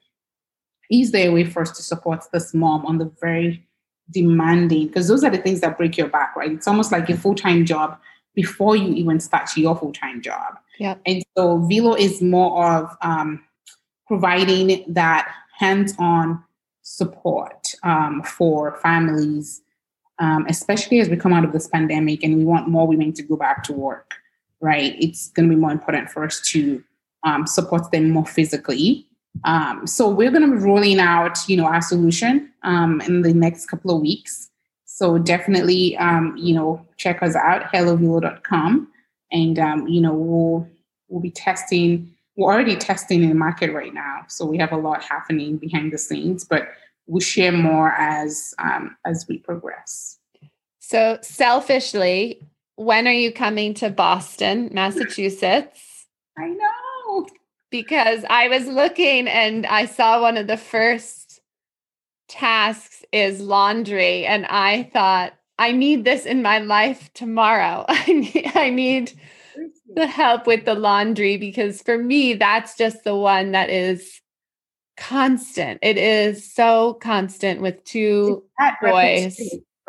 is 0.90 1.12
there 1.12 1.30
a 1.30 1.34
way 1.34 1.44
for 1.44 1.62
us 1.62 1.72
to 1.78 1.84
support 1.84 2.24
this 2.32 2.54
mom 2.54 2.86
on 2.86 2.98
the 2.98 3.12
very 3.22 3.64
demanding? 4.10 4.88
Because 4.88 5.08
those 5.10 5.24
are 5.24 5.30
the 5.30 5.38
things 5.38 5.60
that 5.62 5.78
break 5.78 5.98
your 5.98 6.08
back, 6.08 6.36
right? 6.36 6.54
It's 6.54 6.68
almost 6.68 6.92
like 6.92 7.10
a 7.10 7.18
full-time 7.18 7.66
job 7.66 8.00
before 8.34 8.76
you 8.76 8.94
even 8.96 9.20
start 9.20 9.56
your 9.58 9.76
full-time 9.76 10.22
job. 10.22 10.58
Yeah. 10.80 10.96
And 11.06 11.24
so 11.38 11.58
Velo 11.70 11.94
is 11.94 12.22
more 12.22 12.66
of 12.66 12.98
um, 13.02 13.44
providing 14.10 14.84
that 14.91 15.32
hands-on 15.58 16.43
support 16.82 17.74
um, 17.84 18.22
for 18.24 18.76
families, 18.82 19.62
um, 20.19 20.45
especially 20.50 21.00
as 21.00 21.08
we 21.08 21.15
come 21.15 21.32
out 21.32 21.45
of 21.45 21.54
this 21.54 21.67
pandemic 21.67 22.24
and 22.24 22.36
we 22.36 22.43
want 22.43 22.67
more 22.67 22.86
women 22.86 23.13
to 23.13 23.24
go 23.24 23.38
back 23.38 23.63
to 23.63 23.72
work 23.72 24.15
right? 24.62 24.95
It's 25.00 25.30
going 25.30 25.50
to 25.50 25.56
be 25.56 25.60
more 25.60 25.72
important 25.72 26.10
for 26.10 26.26
us 26.26 26.41
to 26.52 26.84
um, 27.24 27.48
support 27.48 27.91
them 27.91 28.10
more 28.10 28.26
physically. 28.26 29.06
Um, 29.45 29.86
so 29.88 30.10
we're 30.10 30.32
going 30.32 30.50
to 30.50 30.58
be 30.58 30.63
rolling 30.63 31.00
out, 31.00 31.38
you 31.48 31.58
know, 31.58 31.65
our 31.65 31.82
solution 31.82 32.52
um, 32.63 33.02
in 33.02 33.22
the 33.22 33.34
next 33.34 33.67
couple 33.67 33.95
of 33.95 34.02
weeks. 34.02 34.50
So 34.86 35.17
definitely, 35.17 35.95
um, 35.98 36.36
you 36.38 36.54
know, 36.54 36.86
check 36.98 37.24
us 37.24 37.36
out, 37.36 37.72
hellovelo.com. 37.72 38.88
And, 39.32 39.58
you 39.88 40.02
know, 40.02 40.13
we'll, 40.13 40.67
we'll 41.08 41.22
be 41.22 41.32
testing, 41.32 42.13
we're 42.39 42.54
already 42.54 42.78
testing 42.78 43.21
in 43.21 43.30
the 43.30 43.36
market 43.36 43.73
right 43.73 43.93
now. 43.93 44.23
So 44.30 44.45
we 44.45 44.58
have 44.60 44.71
a 44.71 44.78
lot 44.78 45.04
happening 45.04 45.58
behind 45.58 45.91
the 45.91 45.97
scenes, 45.97 46.45
but 46.45 46.69
we'll 47.06 47.19
share 47.19 47.52
more 47.52 47.91
as, 47.91 48.54
um, 48.60 48.95
as 49.06 49.25
we 49.28 49.39
progress. 49.39 50.17
So 50.80 51.19
selfishly, 51.21 52.47
when 52.75 53.10
are 53.10 53.13
you 53.13 53.34
coming 53.34 53.73
to 53.75 53.89
Boston, 53.89 54.69
Massachusetts? 54.71 56.08
I 56.38 56.47
know. 56.47 57.28
Because 57.71 58.23
I 58.30 58.47
was 58.47 58.67
looking 58.67 59.28
and 59.28 59.65
I 59.65 59.86
saw 59.86 60.21
one 60.21 60.38
of 60.38 60.47
the 60.47 60.58
first 60.58 61.41
tasks 62.30 63.04
is 63.12 63.41
laundry. 63.41 64.25
And 64.25 64.45
I 64.45 64.84
thought, 64.93 65.34
I 65.58 65.73
need 65.73 66.06
this 66.06 66.25
in 66.25 66.41
my 66.41 66.60
life 66.60 67.12
tomorrow. 67.13 67.84
I 67.89 68.13
need, 68.13 68.52
I 68.56 68.69
need 68.69 69.12
the 70.00 70.08
help 70.08 70.48
with 70.48 70.66
the 70.66 70.76
laundry 70.76 71.38
because 71.38 71.82
for 71.82 71.98
me, 71.98 72.34
that's 72.34 72.76
just 72.76 73.04
the 73.04 73.16
one 73.16 73.52
that 73.52 73.70
is 73.70 74.22
constant. 74.98 75.80
It 75.82 75.98
is 75.98 76.54
so 76.54 76.96
constant 76.96 77.62
with 77.62 77.84
two 77.84 78.44
boys 78.82 79.40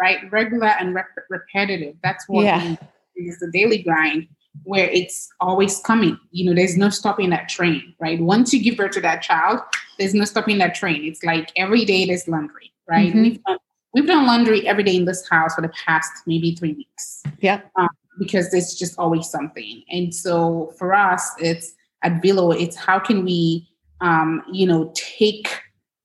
right? 0.01 0.19
Regular 0.33 0.69
and 0.69 0.95
rep- 0.95 1.07
repetitive. 1.29 1.95
That's 2.03 2.25
what 2.29 2.45
yeah. 2.45 2.77
is 3.17 3.39
the 3.39 3.51
daily 3.53 3.83
grind 3.83 4.27
where 4.65 4.89
it's 4.89 5.29
always 5.41 5.79
coming. 5.81 6.19
You 6.33 6.47
know, 6.47 6.55
there's 6.55 6.77
no 6.77 6.89
stopping 6.89 7.31
that 7.31 7.49
train, 7.49 7.95
right? 8.01 8.19
Once 8.21 8.53
you 8.53 8.63
give 8.63 8.77
birth 8.77 8.93
to 8.93 9.01
that 9.03 9.23
child, 9.23 9.61
there's 9.99 10.15
no 10.15 10.25
stopping 10.25 10.59
that 10.59 10.75
train. 10.75 11.05
It's 11.05 11.23
like 11.23 11.53
every 11.57 11.85
day 11.85 12.07
there's 12.07 12.27
laundry, 12.27 12.73
right? 12.89 13.11
Mm-hmm. 13.11 13.23
We've, 13.23 13.45
done, 13.45 13.59
we've 13.95 14.07
done 14.07 14.27
laundry 14.27 14.67
every 14.67 14.83
day 14.83 14.97
in 14.97 15.05
this 15.05 15.29
house 15.29 15.55
for 15.55 15.61
the 15.61 15.69
past 15.69 16.11
maybe 16.27 16.55
three 16.55 16.73
weeks. 16.73 17.23
Yeah. 17.41 17.61
Um, 17.77 17.89
because 18.21 18.51
there's 18.51 18.75
just 18.75 18.97
always 18.99 19.29
something. 19.29 19.83
And 19.91 20.15
so 20.15 20.73
for 20.79 20.95
us, 20.95 21.33
it's 21.41 21.73
at 22.05 22.23
Velo, 22.23 22.53
it's 22.53 22.77
how 22.77 23.01
can 23.01 23.25
we, 23.25 23.69
um, 24.01 24.43
you 24.53 24.67
know, 24.67 24.93
take 24.95 25.49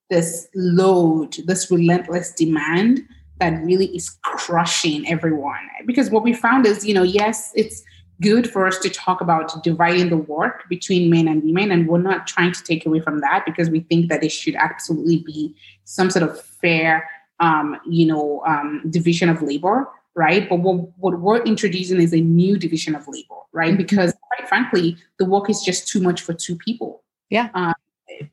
this 0.10 0.48
load, 0.56 1.36
this 1.46 1.70
relentless 1.70 2.32
demand 2.32 3.02
that 3.40 3.62
really 3.64 3.88
is 3.88 4.10
crushing 4.24 5.08
everyone. 5.08 5.68
Because 5.86 6.10
what 6.10 6.24
we 6.24 6.34
found 6.34 6.66
is, 6.66 6.86
you 6.86 6.94
know, 6.94 7.04
yes, 7.04 7.52
it's 7.54 7.84
good 8.22 8.50
for 8.50 8.66
us 8.66 8.78
to 8.80 8.90
talk 8.90 9.20
about 9.20 9.62
dividing 9.62 10.10
the 10.10 10.18
work 10.18 10.64
between 10.70 11.10
men 11.10 11.28
and 11.28 11.44
women, 11.44 11.70
and 11.72 11.88
we're 11.88 12.02
not 12.02 12.28
trying 12.28 12.54
to 12.54 12.64
take 12.64 12.86
away 12.86 13.02
from 13.02 13.20
that 13.20 13.44
because 13.46 13.70
we 13.70 13.82
think 13.82 14.10
that 14.10 14.24
it 14.24 14.32
should 14.32 14.56
absolutely 14.56 15.18
be 15.26 15.54
some 15.84 16.10
sort 16.10 16.24
of 16.24 16.40
fair, 16.42 17.10
um, 17.42 17.78
you 17.86 18.06
know, 18.06 18.42
um, 18.48 18.84
division 18.90 19.28
of 19.28 19.42
labor, 19.42 19.90
right? 20.16 20.48
But 20.48 20.58
what, 20.58 20.98
what 20.98 21.20
we're 21.20 21.44
introducing 21.44 22.02
is 22.02 22.14
a 22.14 22.22
new 22.22 22.58
division 22.58 22.96
of 22.96 23.08
labor, 23.08 23.36
right? 23.52 23.70
Mm-hmm. 23.70 23.78
Because 23.78 24.14
quite 24.36 24.48
frankly, 24.48 24.98
the 25.20 25.26
work 25.26 25.50
is 25.50 25.62
just 25.62 25.88
too 25.88 26.02
much 26.02 26.22
for 26.22 26.34
two 26.34 26.56
people. 26.56 27.04
Yeah. 27.30 27.50
Um, 27.54 27.74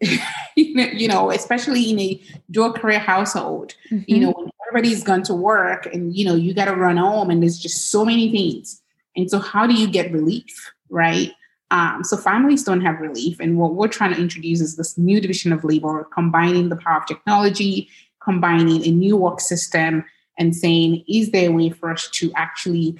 you 0.56 1.08
know, 1.08 1.30
especially 1.30 1.90
in 1.90 1.98
a 1.98 2.22
dual 2.50 2.72
career 2.72 3.00
household, 3.00 3.74
mm-hmm. 3.90 4.04
you 4.06 4.20
know, 4.20 4.30
when 4.30 4.50
everybody's 4.68 5.02
gone 5.02 5.22
to 5.24 5.34
work 5.34 5.86
and, 5.86 6.16
you 6.16 6.24
know, 6.24 6.34
you 6.34 6.54
got 6.54 6.66
to 6.66 6.76
run 6.76 6.96
home 6.96 7.30
and 7.30 7.42
there's 7.42 7.58
just 7.58 7.90
so 7.90 8.04
many 8.04 8.30
things. 8.30 8.80
And 9.16 9.30
so, 9.30 9.38
how 9.38 9.66
do 9.66 9.74
you 9.74 9.88
get 9.88 10.12
relief, 10.12 10.72
right? 10.88 11.32
Um, 11.70 12.04
so, 12.04 12.16
families 12.16 12.64
don't 12.64 12.80
have 12.80 13.00
relief. 13.00 13.40
And 13.40 13.58
what 13.58 13.74
we're 13.74 13.88
trying 13.88 14.14
to 14.14 14.20
introduce 14.20 14.60
is 14.60 14.76
this 14.76 14.96
new 14.96 15.20
division 15.20 15.52
of 15.52 15.64
labor, 15.64 16.08
combining 16.14 16.68
the 16.68 16.76
power 16.76 16.98
of 16.98 17.06
technology, 17.06 17.88
combining 18.22 18.86
a 18.86 18.90
new 18.90 19.16
work 19.16 19.40
system, 19.40 20.04
and 20.38 20.54
saying, 20.56 21.04
is 21.08 21.30
there 21.30 21.50
a 21.50 21.52
way 21.52 21.70
for 21.70 21.90
us 21.90 22.08
to 22.10 22.32
actually 22.34 22.96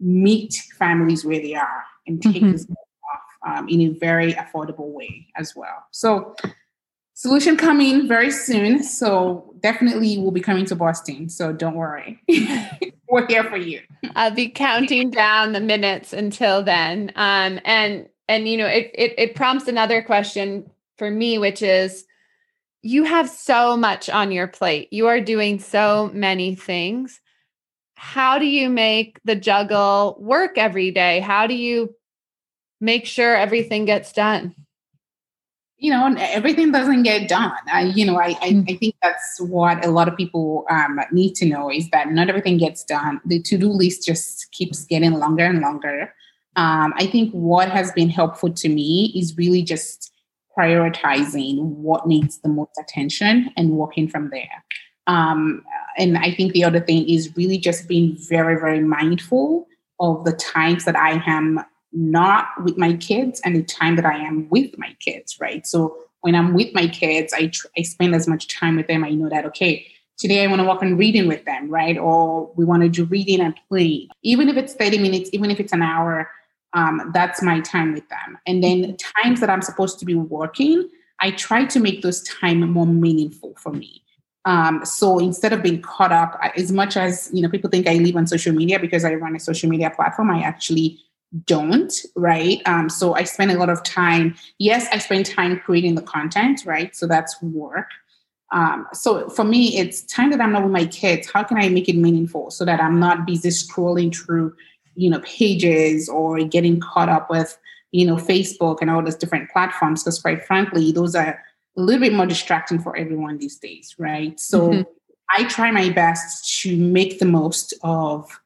meet 0.00 0.54
families 0.78 1.24
where 1.24 1.40
they 1.40 1.54
are 1.54 1.84
and 2.06 2.22
take 2.22 2.36
mm-hmm. 2.36 2.52
this 2.52 2.66
um, 3.46 3.68
in 3.68 3.80
a 3.82 3.88
very 3.88 4.34
affordable 4.34 4.92
way 4.92 5.26
as 5.36 5.54
well. 5.54 5.84
So, 5.90 6.34
solution 7.14 7.56
coming 7.56 8.08
very 8.08 8.30
soon. 8.30 8.82
So, 8.82 9.54
definitely 9.60 10.18
we'll 10.18 10.30
be 10.30 10.40
coming 10.40 10.64
to 10.66 10.76
Boston. 10.76 11.28
So, 11.28 11.52
don't 11.52 11.74
worry. 11.74 12.20
We're 13.08 13.26
here 13.26 13.44
for 13.44 13.56
you. 13.56 13.80
I'll 14.16 14.30
be 14.34 14.48
counting 14.48 15.10
down 15.10 15.52
the 15.52 15.60
minutes 15.60 16.12
until 16.12 16.62
then. 16.62 17.12
Um, 17.16 17.60
and 17.64 18.08
and 18.28 18.46
you 18.46 18.58
know, 18.58 18.66
it, 18.66 18.90
it 18.94 19.14
it 19.16 19.34
prompts 19.34 19.68
another 19.68 20.02
question 20.02 20.70
for 20.98 21.10
me, 21.10 21.38
which 21.38 21.62
is 21.62 22.04
you 22.82 23.04
have 23.04 23.28
so 23.28 23.76
much 23.76 24.08
on 24.08 24.32
your 24.32 24.46
plate. 24.46 24.88
You 24.92 25.06
are 25.08 25.20
doing 25.20 25.58
so 25.58 26.10
many 26.12 26.54
things. 26.54 27.20
How 27.96 28.38
do 28.38 28.46
you 28.46 28.68
make 28.68 29.18
the 29.24 29.34
juggle 29.34 30.16
work 30.20 30.56
every 30.56 30.90
day? 30.92 31.20
How 31.20 31.46
do 31.46 31.54
you 31.54 31.94
make 32.80 33.06
sure 33.06 33.34
everything 33.34 33.84
gets 33.84 34.12
done? 34.12 34.54
You 35.78 35.92
know, 35.92 36.14
everything 36.18 36.72
doesn't 36.72 37.04
get 37.04 37.28
done. 37.28 37.52
I, 37.72 37.82
you 37.82 38.04
know, 38.04 38.18
I, 38.18 38.36
I, 38.40 38.50
mm. 38.50 38.70
I 38.70 38.76
think 38.76 38.96
that's 39.00 39.40
what 39.40 39.84
a 39.84 39.90
lot 39.90 40.08
of 40.08 40.16
people 40.16 40.64
um, 40.70 41.00
need 41.12 41.34
to 41.36 41.46
know 41.46 41.70
is 41.70 41.88
that 41.90 42.10
not 42.10 42.28
everything 42.28 42.58
gets 42.58 42.84
done. 42.84 43.20
The 43.24 43.40
to 43.42 43.58
do 43.58 43.68
list 43.68 44.04
just 44.04 44.50
keeps 44.50 44.84
getting 44.84 45.12
longer 45.12 45.44
and 45.44 45.60
longer. 45.60 46.12
Um, 46.56 46.92
I 46.96 47.06
think 47.06 47.32
what 47.32 47.70
has 47.70 47.92
been 47.92 48.08
helpful 48.08 48.52
to 48.52 48.68
me 48.68 49.12
is 49.14 49.36
really 49.36 49.62
just 49.62 50.12
prioritizing 50.58 51.58
what 51.58 52.06
needs 52.06 52.38
the 52.38 52.48
most 52.48 52.72
attention 52.80 53.50
and 53.56 53.70
working 53.70 54.08
from 54.08 54.30
there. 54.30 54.64
Um, 55.06 55.64
and 55.96 56.18
I 56.18 56.32
think 56.32 56.52
the 56.52 56.64
other 56.64 56.80
thing 56.80 57.08
is 57.08 57.36
really 57.36 57.58
just 57.58 57.88
being 57.88 58.16
very, 58.28 58.58
very 58.60 58.80
mindful 58.80 59.66
of 60.00 60.24
the 60.24 60.32
times 60.32 60.84
that 60.84 60.96
I 60.96 61.22
am 61.26 61.60
not 61.92 62.48
with 62.62 62.76
my 62.76 62.94
kids 62.94 63.40
and 63.44 63.56
the 63.56 63.62
time 63.62 63.96
that 63.96 64.04
I 64.04 64.18
am 64.18 64.48
with 64.50 64.76
my 64.76 64.94
kids, 65.00 65.38
right? 65.40 65.66
So 65.66 65.96
when 66.20 66.34
I'm 66.34 66.52
with 66.52 66.74
my 66.74 66.86
kids, 66.88 67.32
I, 67.32 67.46
tr- 67.46 67.68
I 67.76 67.82
spend 67.82 68.14
as 68.14 68.28
much 68.28 68.48
time 68.48 68.76
with 68.76 68.86
them. 68.86 69.04
I 69.04 69.10
know 69.10 69.28
that, 69.28 69.46
okay, 69.46 69.86
today 70.18 70.44
I 70.44 70.46
want 70.48 70.60
to 70.60 70.68
work 70.68 70.82
on 70.82 70.96
reading 70.96 71.26
with 71.26 71.44
them, 71.44 71.70
right? 71.70 71.96
Or 71.96 72.52
we 72.56 72.64
want 72.64 72.82
to 72.82 72.88
do 72.88 73.04
reading 73.04 73.40
and 73.40 73.58
play. 73.68 74.08
Even 74.22 74.48
if 74.48 74.56
it's 74.56 74.74
30 74.74 74.98
minutes, 74.98 75.30
even 75.32 75.50
if 75.50 75.58
it's 75.58 75.72
an 75.72 75.82
hour, 75.82 76.30
um, 76.74 77.10
that's 77.14 77.42
my 77.42 77.60
time 77.60 77.92
with 77.92 78.08
them. 78.08 78.38
And 78.46 78.62
then 78.62 78.96
times 78.96 79.40
that 79.40 79.50
I'm 79.50 79.62
supposed 79.62 79.98
to 80.00 80.04
be 80.04 80.14
working, 80.14 80.88
I 81.20 81.32
try 81.32 81.64
to 81.66 81.80
make 81.80 82.02
those 82.02 82.22
time 82.22 82.60
more 82.70 82.86
meaningful 82.86 83.54
for 83.56 83.72
me. 83.72 84.02
Um, 84.44 84.84
so 84.84 85.18
instead 85.18 85.52
of 85.52 85.62
being 85.62 85.82
caught 85.82 86.12
up, 86.12 86.38
as 86.56 86.72
much 86.72 86.96
as 86.96 87.28
you 87.32 87.42
know, 87.42 87.48
people 87.48 87.68
think 87.68 87.86
I 87.86 87.94
live 87.94 88.16
on 88.16 88.26
social 88.26 88.54
media 88.54 88.78
because 88.78 89.04
I 89.04 89.14
run 89.14 89.36
a 89.36 89.40
social 89.40 89.68
media 89.68 89.90
platform. 89.90 90.30
I 90.30 90.40
actually 90.40 90.98
don't, 91.44 91.92
right? 92.16 92.62
Um, 92.66 92.88
so 92.88 93.14
I 93.14 93.24
spend 93.24 93.50
a 93.50 93.58
lot 93.58 93.68
of 93.68 93.82
time. 93.82 94.34
Yes, 94.58 94.86
I 94.92 94.98
spend 94.98 95.26
time 95.26 95.60
creating 95.60 95.96
the 95.96 96.02
content, 96.02 96.62
right? 96.64 96.94
So 96.96 97.06
that's 97.06 97.40
work. 97.42 97.90
Um, 98.50 98.86
so 98.94 99.28
for 99.28 99.44
me, 99.44 99.76
it's 99.76 100.02
time 100.04 100.30
that 100.30 100.40
I'm 100.40 100.52
not 100.52 100.62
with 100.62 100.72
my 100.72 100.86
kids. 100.86 101.30
How 101.30 101.42
can 101.42 101.58
I 101.58 101.68
make 101.68 101.88
it 101.88 101.96
meaningful 101.96 102.50
so 102.50 102.64
that 102.64 102.80
I'm 102.80 102.98
not 102.98 103.26
busy 103.26 103.50
scrolling 103.50 104.14
through, 104.14 104.54
you 104.98 105.10
know, 105.10 105.20
pages 105.20 106.08
or 106.08 106.42
getting 106.44 106.80
caught 106.80 107.08
up 107.08 107.30
with, 107.30 107.58
you 107.92 108.06
know, 108.06 108.16
Facebook 108.16 108.78
and 108.80 108.90
all 108.90 109.02
those 109.02 109.16
different 109.16 109.50
platforms? 109.50 110.02
Because 110.02 110.20
quite 110.20 110.44
frankly, 110.44 110.92
those 110.92 111.14
are 111.14 111.42
a 111.76 111.80
little 111.80 112.00
bit 112.00 112.12
more 112.12 112.26
distracting 112.26 112.78
for 112.78 112.96
everyone 112.96 113.38
these 113.38 113.56
days, 113.56 113.94
right? 113.98 114.38
So 114.38 114.68
mm-hmm. 114.68 114.82
I 115.30 115.44
try 115.44 115.70
my 115.70 115.90
best 115.90 116.60
to 116.62 116.76
make 116.76 117.18
the 117.18 117.26
most 117.26 117.74
of 117.82 118.40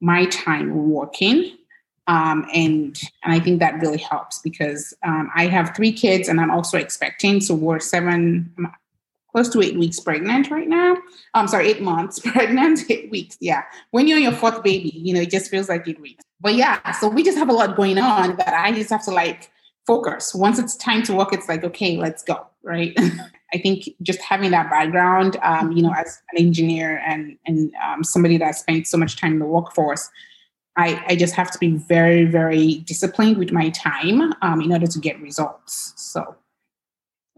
my 0.00 0.26
time 0.26 0.90
working 0.90 1.58
um, 2.08 2.46
and 2.54 2.98
and 3.22 3.32
I 3.34 3.38
think 3.38 3.60
that 3.60 3.80
really 3.80 3.98
helps 3.98 4.38
because 4.38 4.94
um, 5.02 5.30
I 5.36 5.46
have 5.46 5.76
three 5.76 5.92
kids 5.92 6.28
and 6.28 6.40
I'm 6.40 6.50
also 6.50 6.78
expecting. 6.78 7.40
So 7.42 7.54
we're 7.54 7.80
seven, 7.80 8.52
close 9.38 9.48
to 9.50 9.62
eight 9.62 9.78
weeks 9.78 10.00
pregnant 10.00 10.50
right 10.50 10.66
now. 10.66 10.96
I'm 11.32 11.46
sorry, 11.46 11.68
eight 11.68 11.80
months 11.80 12.18
pregnant, 12.32 12.80
eight 12.90 13.08
weeks. 13.08 13.36
Yeah, 13.40 13.62
when 13.92 14.08
you're 14.08 14.18
your 14.18 14.32
fourth 14.32 14.64
baby, 14.64 14.90
you 14.92 15.14
know, 15.14 15.20
it 15.20 15.30
just 15.30 15.48
feels 15.48 15.68
like 15.68 15.86
eight 15.86 16.00
weeks. 16.00 16.24
But 16.40 16.56
yeah, 16.56 16.90
so 16.92 17.08
we 17.08 17.22
just 17.22 17.38
have 17.38 17.48
a 17.48 17.52
lot 17.52 17.76
going 17.76 17.98
on 17.98 18.34
that 18.36 18.52
I 18.52 18.72
just 18.72 18.90
have 18.90 19.04
to 19.04 19.12
like 19.12 19.48
focus. 19.86 20.34
Once 20.34 20.58
it's 20.58 20.74
time 20.74 21.04
to 21.04 21.14
work, 21.14 21.32
it's 21.32 21.48
like 21.48 21.62
okay, 21.62 21.96
let's 21.96 22.24
go, 22.24 22.48
right? 22.64 22.92
I 23.54 23.58
think 23.58 23.88
just 24.02 24.20
having 24.20 24.50
that 24.50 24.70
background, 24.70 25.36
um, 25.42 25.70
you 25.70 25.84
know, 25.84 25.92
as 25.96 26.20
an 26.32 26.44
engineer 26.44 27.00
and 27.06 27.38
and 27.46 27.72
um, 27.76 28.02
somebody 28.02 28.38
that 28.38 28.56
spent 28.56 28.88
so 28.88 28.98
much 28.98 29.20
time 29.20 29.34
in 29.34 29.38
the 29.38 29.46
workforce, 29.46 30.10
I, 30.76 31.00
I 31.06 31.14
just 31.14 31.36
have 31.36 31.52
to 31.52 31.58
be 31.58 31.76
very, 31.76 32.24
very 32.24 32.76
disciplined 32.86 33.38
with 33.38 33.52
my 33.52 33.70
time 33.70 34.32
um, 34.42 34.60
in 34.60 34.72
order 34.72 34.88
to 34.88 34.98
get 34.98 35.20
results. 35.20 35.92
So, 35.96 36.34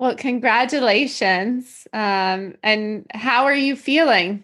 well, 0.01 0.17
congratulations. 0.17 1.87
Um, 1.93 2.55
and 2.63 3.05
how 3.13 3.45
are 3.45 3.55
you 3.55 3.77
feeling? 3.77 4.43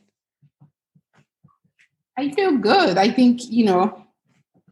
I 2.19 2.31
feel 2.31 2.59
good. 2.59 2.99
I 2.99 3.11
think, 3.11 3.41
you 3.51 3.65
know, 3.65 4.05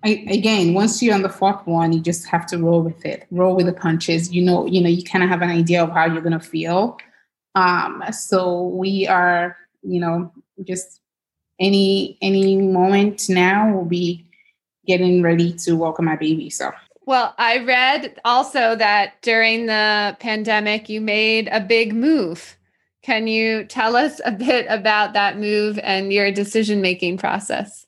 I, 0.05 0.27
again, 0.29 0.75
once 0.75 1.03
you're 1.03 1.15
on 1.15 1.23
the 1.23 1.31
fourth 1.31 1.67
one, 1.67 1.95
you 1.95 2.01
just 2.01 2.27
have 2.27 2.45
to 2.49 2.59
roll 2.59 2.83
with 2.83 3.03
it, 3.07 3.27
roll 3.31 3.57
with 3.57 3.65
the 3.65 3.73
punches. 3.73 4.31
You 4.31 4.43
know, 4.43 4.67
you 4.67 4.83
know, 4.83 4.91
you 4.91 5.03
kind 5.03 5.25
of 5.25 5.31
have 5.31 5.41
an 5.41 5.49
idea 5.49 5.83
of 5.83 5.91
how 5.91 6.05
you're 6.05 6.21
going 6.21 6.39
to 6.39 6.47
feel. 6.47 6.99
Um, 7.55 8.05
so 8.13 8.65
we 8.69 9.07
are, 9.09 9.57
you 9.83 10.01
know, 10.01 10.31
just 10.65 11.01
any 11.59 12.19
any 12.21 12.57
moment 12.57 13.29
now 13.29 13.73
we'll 13.73 13.85
be 13.85 14.27
getting 14.87 15.23
ready 15.23 15.53
to 15.53 15.75
welcome 15.77 16.05
my 16.05 16.17
baby 16.17 16.51
so 16.51 16.73
well 17.07 17.35
i 17.39 17.59
read 17.59 18.21
also 18.25 18.75
that 18.77 19.21
during 19.23 19.67
the 19.67 20.17
pandemic 20.21 20.89
you 20.89 21.01
made 21.01 21.49
a 21.53 21.61
big 21.61 21.95
move. 21.95 22.57
Can 23.03 23.27
you 23.27 23.65
tell 23.65 23.97
us 23.97 24.19
a 24.25 24.33
bit 24.33 24.65
about 24.71 25.13
that 25.13 25.39
move 25.39 25.79
and 25.83 26.11
your 26.11 26.33
decision 26.33 26.81
making 26.81 27.19
process? 27.19 27.87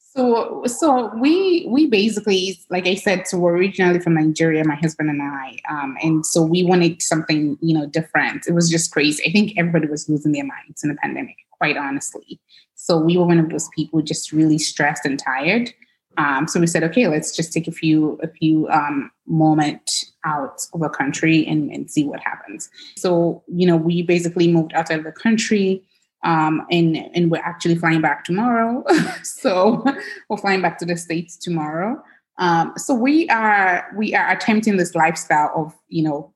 So 0.00 0.64
so 0.66 1.14
we 1.14 1.66
we 1.68 1.86
basically 1.86 2.58
like 2.68 2.88
i 2.88 2.96
said 2.96 3.28
so 3.28 3.38
we're 3.38 3.56
originally 3.56 4.00
from 4.00 4.14
nigeria 4.14 4.64
my 4.64 4.74
husband 4.74 5.08
and 5.08 5.22
i 5.22 5.56
um, 5.70 5.96
and 6.02 6.26
so 6.26 6.42
we 6.42 6.64
wanted 6.64 7.00
something 7.00 7.56
you 7.60 7.78
know 7.78 7.86
different. 7.86 8.48
It 8.48 8.54
was 8.54 8.68
just 8.68 8.90
crazy. 8.90 9.22
I 9.24 9.30
think 9.30 9.52
everybody 9.56 9.86
was 9.86 10.08
losing 10.08 10.32
their 10.32 10.44
minds 10.44 10.82
in 10.82 10.90
the 10.90 10.96
pandemic 10.96 11.36
quite 11.52 11.76
honestly. 11.76 12.40
So 12.74 12.98
we 12.98 13.16
were 13.16 13.26
one 13.26 13.38
of 13.38 13.50
those 13.50 13.68
people 13.76 14.02
just 14.02 14.32
really 14.32 14.58
stressed 14.58 15.04
and 15.04 15.18
tired. 15.18 15.72
Um, 16.16 16.48
so 16.48 16.60
we 16.60 16.66
said, 16.66 16.82
okay, 16.84 17.06
let's 17.06 17.34
just 17.34 17.52
take 17.52 17.68
a 17.68 17.72
few 17.72 18.18
a 18.22 18.28
few 18.28 18.68
um, 18.68 19.10
moment 19.26 20.04
out 20.24 20.60
of 20.74 20.80
the 20.80 20.88
country 20.88 21.46
and, 21.46 21.70
and 21.70 21.90
see 21.90 22.04
what 22.04 22.20
happens. 22.20 22.68
So 22.96 23.42
you 23.48 23.66
know, 23.66 23.76
we 23.76 24.02
basically 24.02 24.48
moved 24.48 24.72
out 24.74 24.90
of 24.90 25.04
the 25.04 25.12
country. 25.12 25.82
Um, 26.22 26.66
and 26.70 26.98
and 27.14 27.30
we're 27.30 27.42
actually 27.42 27.76
flying 27.76 28.02
back 28.02 28.24
tomorrow. 28.24 28.84
so 29.22 29.82
we're 30.28 30.36
flying 30.36 30.60
back 30.60 30.78
to 30.80 30.84
the 30.84 30.94
states 30.94 31.34
tomorrow. 31.34 32.02
Um, 32.36 32.72
so 32.76 32.92
we 32.92 33.28
are 33.30 33.86
we 33.96 34.14
are 34.14 34.30
attempting 34.30 34.76
this 34.76 34.94
lifestyle 34.94 35.50
of 35.54 35.74
you 35.88 36.02
know 36.02 36.30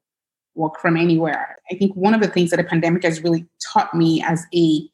work 0.54 0.80
from 0.80 0.96
anywhere. 0.96 1.56
I 1.70 1.74
think 1.74 1.94
one 1.96 2.14
of 2.14 2.20
the 2.20 2.28
things 2.28 2.50
that 2.50 2.58
the 2.58 2.64
pandemic 2.64 3.02
has 3.04 3.22
really 3.22 3.46
taught 3.72 3.94
me 3.94 4.22
as 4.22 4.44
a 4.54 4.88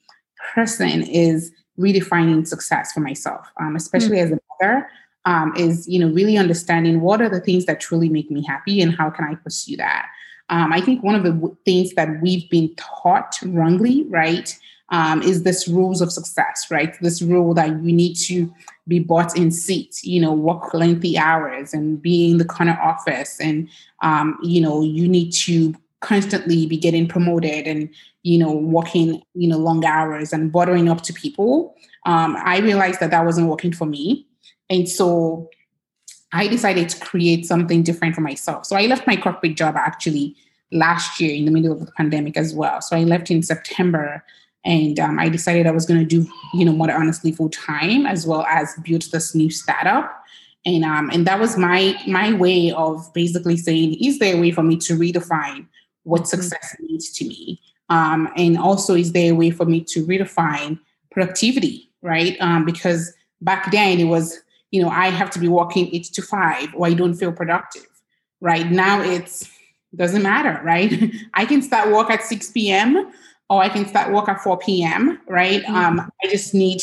person 0.55 1.03
is 1.03 1.53
redefining 1.79 2.47
success 2.47 2.93
for 2.93 3.01
myself, 3.01 3.47
um, 3.61 3.77
especially 3.77 4.17
mm-hmm. 4.19 4.33
as 4.35 4.39
a 4.39 4.50
mother. 4.61 4.89
Um, 5.27 5.53
is 5.55 5.87
you 5.87 5.99
know 6.01 6.09
really 6.09 6.39
understanding 6.39 7.03
what 7.03 7.21
are 7.21 7.29
the 7.29 7.41
things 7.41 7.67
that 7.67 7.79
truly 7.79 8.09
make 8.09 8.31
me 8.31 8.43
happy 8.43 8.81
and 8.81 8.95
how 8.97 9.11
can 9.11 9.27
I 9.27 9.35
pursue 9.35 9.77
that. 9.77 10.07
um, 10.49 10.73
I 10.73 10.81
think 10.81 11.03
one 11.03 11.15
of 11.15 11.23
the 11.23 11.33
w- 11.33 11.57
things 11.65 11.93
that 11.95 12.21
we've 12.23 12.49
been 12.51 12.75
taught 12.77 13.37
wrongly, 13.45 14.05
right, 14.09 14.57
um, 14.89 15.23
is 15.23 15.45
this 15.45 15.69
rules 15.69 16.01
of 16.01 16.11
success, 16.11 16.67
right? 16.71 16.97
This 17.01 17.23
rule 17.23 17.55
that 17.55 17.69
you 17.69 17.93
need 17.93 18.15
to 18.27 18.53
be 18.89 18.99
bought 18.99 19.37
in 19.37 19.53
seat, 19.53 20.01
you 20.03 20.21
know, 20.21 20.33
work 20.33 20.75
lengthy 20.75 21.17
hours 21.17 21.73
and 21.73 22.03
be 22.03 22.31
in 22.33 22.39
the 22.39 22.45
corner 22.45 22.79
office, 22.83 23.39
and 23.41 23.69
um, 24.03 24.39
you 24.43 24.61
know, 24.61 24.83
you 24.83 25.07
need 25.07 25.33
to 25.33 25.75
constantly 26.01 26.67
be 26.67 26.77
getting 26.79 27.07
promoted 27.07 27.67
and 27.67 27.91
you 28.23 28.39
know 28.39 28.53
working 28.53 29.23
you 29.35 29.49
know 29.49 29.59
long 29.59 29.85
hours 29.85 30.33
and 30.33 30.51
bothering 30.51 30.89
up 30.89 31.03
to 31.03 31.13
people. 31.13 31.75
Um, 32.07 32.37
I 32.43 32.59
realized 32.59 32.99
that 33.01 33.11
that 33.13 33.25
wasn't 33.25 33.49
working 33.49 33.73
for 33.73 33.85
me, 33.87 34.27
and 34.71 34.89
so 34.89 35.51
I 36.33 36.47
decided 36.47 36.89
to 36.89 37.01
create 37.05 37.45
something 37.45 37.83
different 37.83 38.15
for 38.15 38.21
myself. 38.21 38.65
So 38.67 38.77
I 38.77 38.87
left 38.87 39.07
my 39.07 39.17
corporate 39.17 39.57
job 39.57 39.77
actually 39.77 40.37
last 40.73 41.21
year 41.21 41.35
in 41.35 41.45
the 41.45 41.51
middle 41.51 41.73
of 41.73 41.85
the 41.85 41.93
pandemic 41.93 42.37
as 42.37 42.55
well. 42.55 42.81
So 42.81 42.97
I 42.97 43.03
left 43.03 43.31
in 43.31 43.43
September 43.43 44.25
and 44.65 45.01
um, 45.01 45.19
I 45.19 45.29
decided 45.29 45.67
I 45.67 45.73
was 45.73 45.87
going 45.87 46.01
to 46.01 46.07
do, 46.07 46.31
you 46.55 46.65
know, 46.65 46.73
more 46.73 46.91
Honestly 46.93 47.33
full 47.33 47.49
time 47.49 48.07
as 48.07 48.27
well 48.27 48.45
as 48.45 48.75
build 48.85 49.03
this 49.11 49.35
new 49.35 49.51
startup. 49.51 50.17
And 50.67 50.85
um, 50.85 51.11
and 51.11 51.27
that 51.27 51.41
was 51.41 51.57
my 51.57 51.99
my 52.07 52.35
way 52.35 52.71
of 52.71 53.13
basically 53.15 53.57
saying, 53.57 53.95
is 53.95 54.19
there 54.19 54.37
a 54.37 54.41
way 54.41 54.51
for 54.51 54.63
me 54.63 54.77
to 54.77 54.97
redefine 54.97 55.67
what 56.05 56.23
mm-hmm. 56.23 56.27
success 56.27 56.77
means 56.81 57.11
to 57.13 57.27
me? 57.27 57.61
Um, 57.89 58.29
and 58.37 58.59
also, 58.59 58.95
is 58.95 59.13
there 59.13 59.33
a 59.33 59.35
way 59.35 59.51
for 59.51 59.65
me 59.65 59.81
to 59.89 60.07
redefine 60.07 60.79
productivity, 61.11 61.91
right? 62.03 62.37
Um, 62.41 62.65
because 62.65 63.13
back 63.41 63.73
then 63.73 63.99
it 63.99 64.05
was, 64.05 64.39
you 64.71 64.83
know, 64.83 64.89
I 64.89 65.11
have 65.11 65.31
to 65.31 65.39
be 65.39 65.49
working 65.49 65.95
eight 65.95 66.05
to 66.13 66.23
five, 66.23 66.69
or 66.75 66.87
I 66.87 66.95
don't 66.95 67.15
feel 67.15 67.33
productive. 67.33 67.87
Right 68.41 68.71
now, 68.71 69.03
it's 69.03 69.51
doesn't 69.95 70.23
matter, 70.23 70.61
right? 70.65 71.13
I 71.35 71.45
can 71.45 71.63
start 71.63 71.91
work 71.91 72.11
at 72.11 72.23
six 72.23 72.51
p.m 72.51 73.13
or 73.51 73.61
I 73.63 73.69
can 73.69 73.87
start 73.87 74.13
work 74.13 74.29
at 74.29 74.41
4 74.41 74.59
p.m., 74.59 75.21
right? 75.27 75.63
Mm-hmm. 75.63 75.75
Um, 75.75 76.13
I 76.25 76.29
just 76.29 76.55
need, 76.55 76.81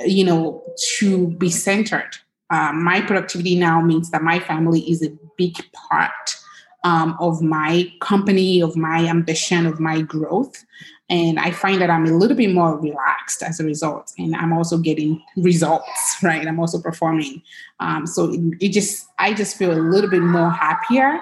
you 0.00 0.22
know, 0.22 0.62
to 0.98 1.28
be 1.28 1.50
centered. 1.50 2.10
Um, 2.50 2.84
my 2.84 3.00
productivity 3.00 3.56
now 3.56 3.80
means 3.80 4.10
that 4.10 4.22
my 4.22 4.38
family 4.38 4.80
is 4.80 5.02
a 5.02 5.10
big 5.38 5.56
part 5.72 6.36
um, 6.84 7.16
of 7.20 7.40
my 7.40 7.90
company, 8.00 8.60
of 8.60 8.76
my 8.76 9.06
ambition, 9.06 9.64
of 9.64 9.80
my 9.80 10.02
growth. 10.02 10.62
And 11.10 11.38
I 11.40 11.50
find 11.50 11.82
that 11.82 11.90
I'm 11.90 12.06
a 12.06 12.16
little 12.16 12.36
bit 12.36 12.52
more 12.52 12.78
relaxed 12.78 13.42
as 13.42 13.58
a 13.58 13.64
result. 13.64 14.12
And 14.16 14.34
I'm 14.36 14.52
also 14.52 14.78
getting 14.78 15.22
results, 15.36 16.16
right? 16.22 16.46
I'm 16.46 16.60
also 16.60 16.80
performing. 16.80 17.42
Um, 17.80 18.06
so 18.06 18.32
it, 18.32 18.40
it, 18.60 18.68
just, 18.68 19.08
I 19.18 19.34
just 19.34 19.56
feel 19.56 19.72
a 19.72 19.82
little 19.82 20.08
bit 20.08 20.22
more 20.22 20.50
happier. 20.50 21.20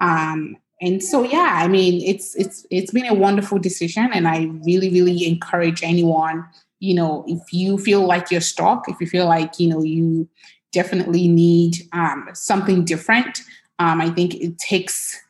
Um, 0.00 0.56
and 0.82 1.02
so 1.02 1.22
yeah 1.22 1.52
i 1.56 1.68
mean 1.68 2.00
it's 2.02 2.34
it's 2.36 2.66
it's 2.70 2.90
been 2.90 3.06
a 3.06 3.14
wonderful 3.14 3.58
decision 3.58 4.08
and 4.12 4.26
i 4.26 4.44
really 4.64 4.90
really 4.90 5.26
encourage 5.26 5.82
anyone 5.82 6.44
you 6.78 6.94
know 6.94 7.24
if 7.28 7.52
you 7.52 7.78
feel 7.78 8.06
like 8.06 8.30
you're 8.30 8.40
stuck 8.40 8.88
if 8.88 8.96
you 9.00 9.06
feel 9.06 9.26
like 9.26 9.58
you 9.60 9.68
know 9.68 9.82
you 9.82 10.28
definitely 10.72 11.26
need 11.28 11.76
um, 11.92 12.28
something 12.32 12.84
different 12.84 13.40
um, 13.78 14.00
i 14.00 14.08
think 14.10 14.34
it 14.34 14.58
takes 14.58 15.20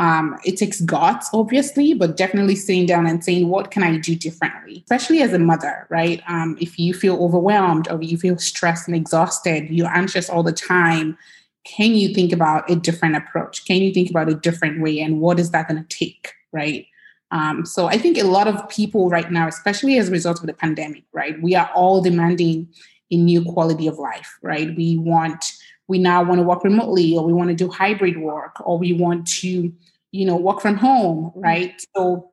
um, 0.00 0.36
it 0.44 0.56
takes 0.56 0.80
guts 0.80 1.28
obviously 1.32 1.94
but 1.94 2.16
definitely 2.16 2.56
sitting 2.56 2.86
down 2.86 3.06
and 3.06 3.22
saying 3.22 3.48
what 3.48 3.70
can 3.70 3.82
i 3.82 3.96
do 3.98 4.16
differently 4.16 4.82
especially 4.84 5.22
as 5.22 5.32
a 5.32 5.38
mother 5.38 5.86
right 5.90 6.22
um, 6.26 6.56
if 6.60 6.78
you 6.78 6.92
feel 6.92 7.22
overwhelmed 7.22 7.86
or 7.90 8.02
you 8.02 8.16
feel 8.16 8.38
stressed 8.38 8.88
and 8.88 8.96
exhausted 8.96 9.68
you're 9.70 9.94
anxious 9.94 10.28
all 10.28 10.42
the 10.42 10.52
time 10.52 11.16
can 11.64 11.94
you 11.94 12.14
think 12.14 12.32
about 12.32 12.70
a 12.70 12.76
different 12.76 13.16
approach? 13.16 13.64
Can 13.66 13.76
you 13.76 13.92
think 13.92 14.10
about 14.10 14.28
a 14.28 14.34
different 14.34 14.80
way? 14.80 15.00
And 15.00 15.20
what 15.20 15.38
is 15.38 15.50
that 15.50 15.68
going 15.68 15.84
to 15.84 15.96
take? 15.96 16.32
Right. 16.52 16.86
Um, 17.30 17.64
so 17.64 17.86
I 17.86 17.96
think 17.96 18.18
a 18.18 18.24
lot 18.24 18.48
of 18.48 18.68
people 18.68 19.08
right 19.08 19.30
now, 19.30 19.46
especially 19.46 19.98
as 19.98 20.08
a 20.08 20.12
result 20.12 20.40
of 20.40 20.46
the 20.46 20.54
pandemic, 20.54 21.04
right, 21.12 21.40
we 21.40 21.54
are 21.54 21.70
all 21.74 22.00
demanding 22.00 22.68
a 23.12 23.16
new 23.16 23.44
quality 23.44 23.86
of 23.86 23.98
life, 23.98 24.38
right? 24.42 24.74
We 24.76 24.98
want, 24.98 25.44
we 25.86 25.98
now 25.98 26.24
want 26.24 26.40
to 26.40 26.42
work 26.42 26.64
remotely, 26.64 27.16
or 27.16 27.24
we 27.24 27.32
want 27.32 27.50
to 27.50 27.54
do 27.54 27.70
hybrid 27.70 28.18
work, 28.18 28.56
or 28.66 28.78
we 28.78 28.92
want 28.92 29.28
to, 29.28 29.72
you 30.12 30.26
know, 30.26 30.36
work 30.36 30.60
from 30.60 30.76
home, 30.76 31.32
right? 31.34 31.80
So 31.96 32.32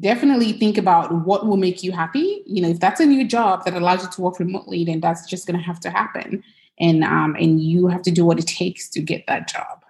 definitely 0.00 0.52
think 0.52 0.78
about 0.78 1.12
what 1.26 1.46
will 1.46 1.56
make 1.56 1.82
you 1.82 1.92
happy. 1.92 2.42
You 2.46 2.62
know, 2.62 2.68
if 2.68 2.80
that's 2.80 3.00
a 3.00 3.06
new 3.06 3.26
job 3.26 3.64
that 3.64 3.74
allows 3.74 4.02
you 4.02 4.10
to 4.10 4.20
work 4.20 4.38
remotely, 4.38 4.84
then 4.84 5.00
that's 5.00 5.28
just 5.28 5.46
going 5.46 5.58
to 5.58 5.64
have 5.64 5.80
to 5.80 5.90
happen 5.90 6.42
and 6.80 7.04
um, 7.04 7.36
and 7.38 7.62
you 7.62 7.86
have 7.86 8.02
to 8.02 8.10
do 8.10 8.24
what 8.24 8.38
it 8.38 8.46
takes 8.46 8.88
to 8.90 9.00
get 9.00 9.26
that 9.28 9.46
job. 9.46 9.84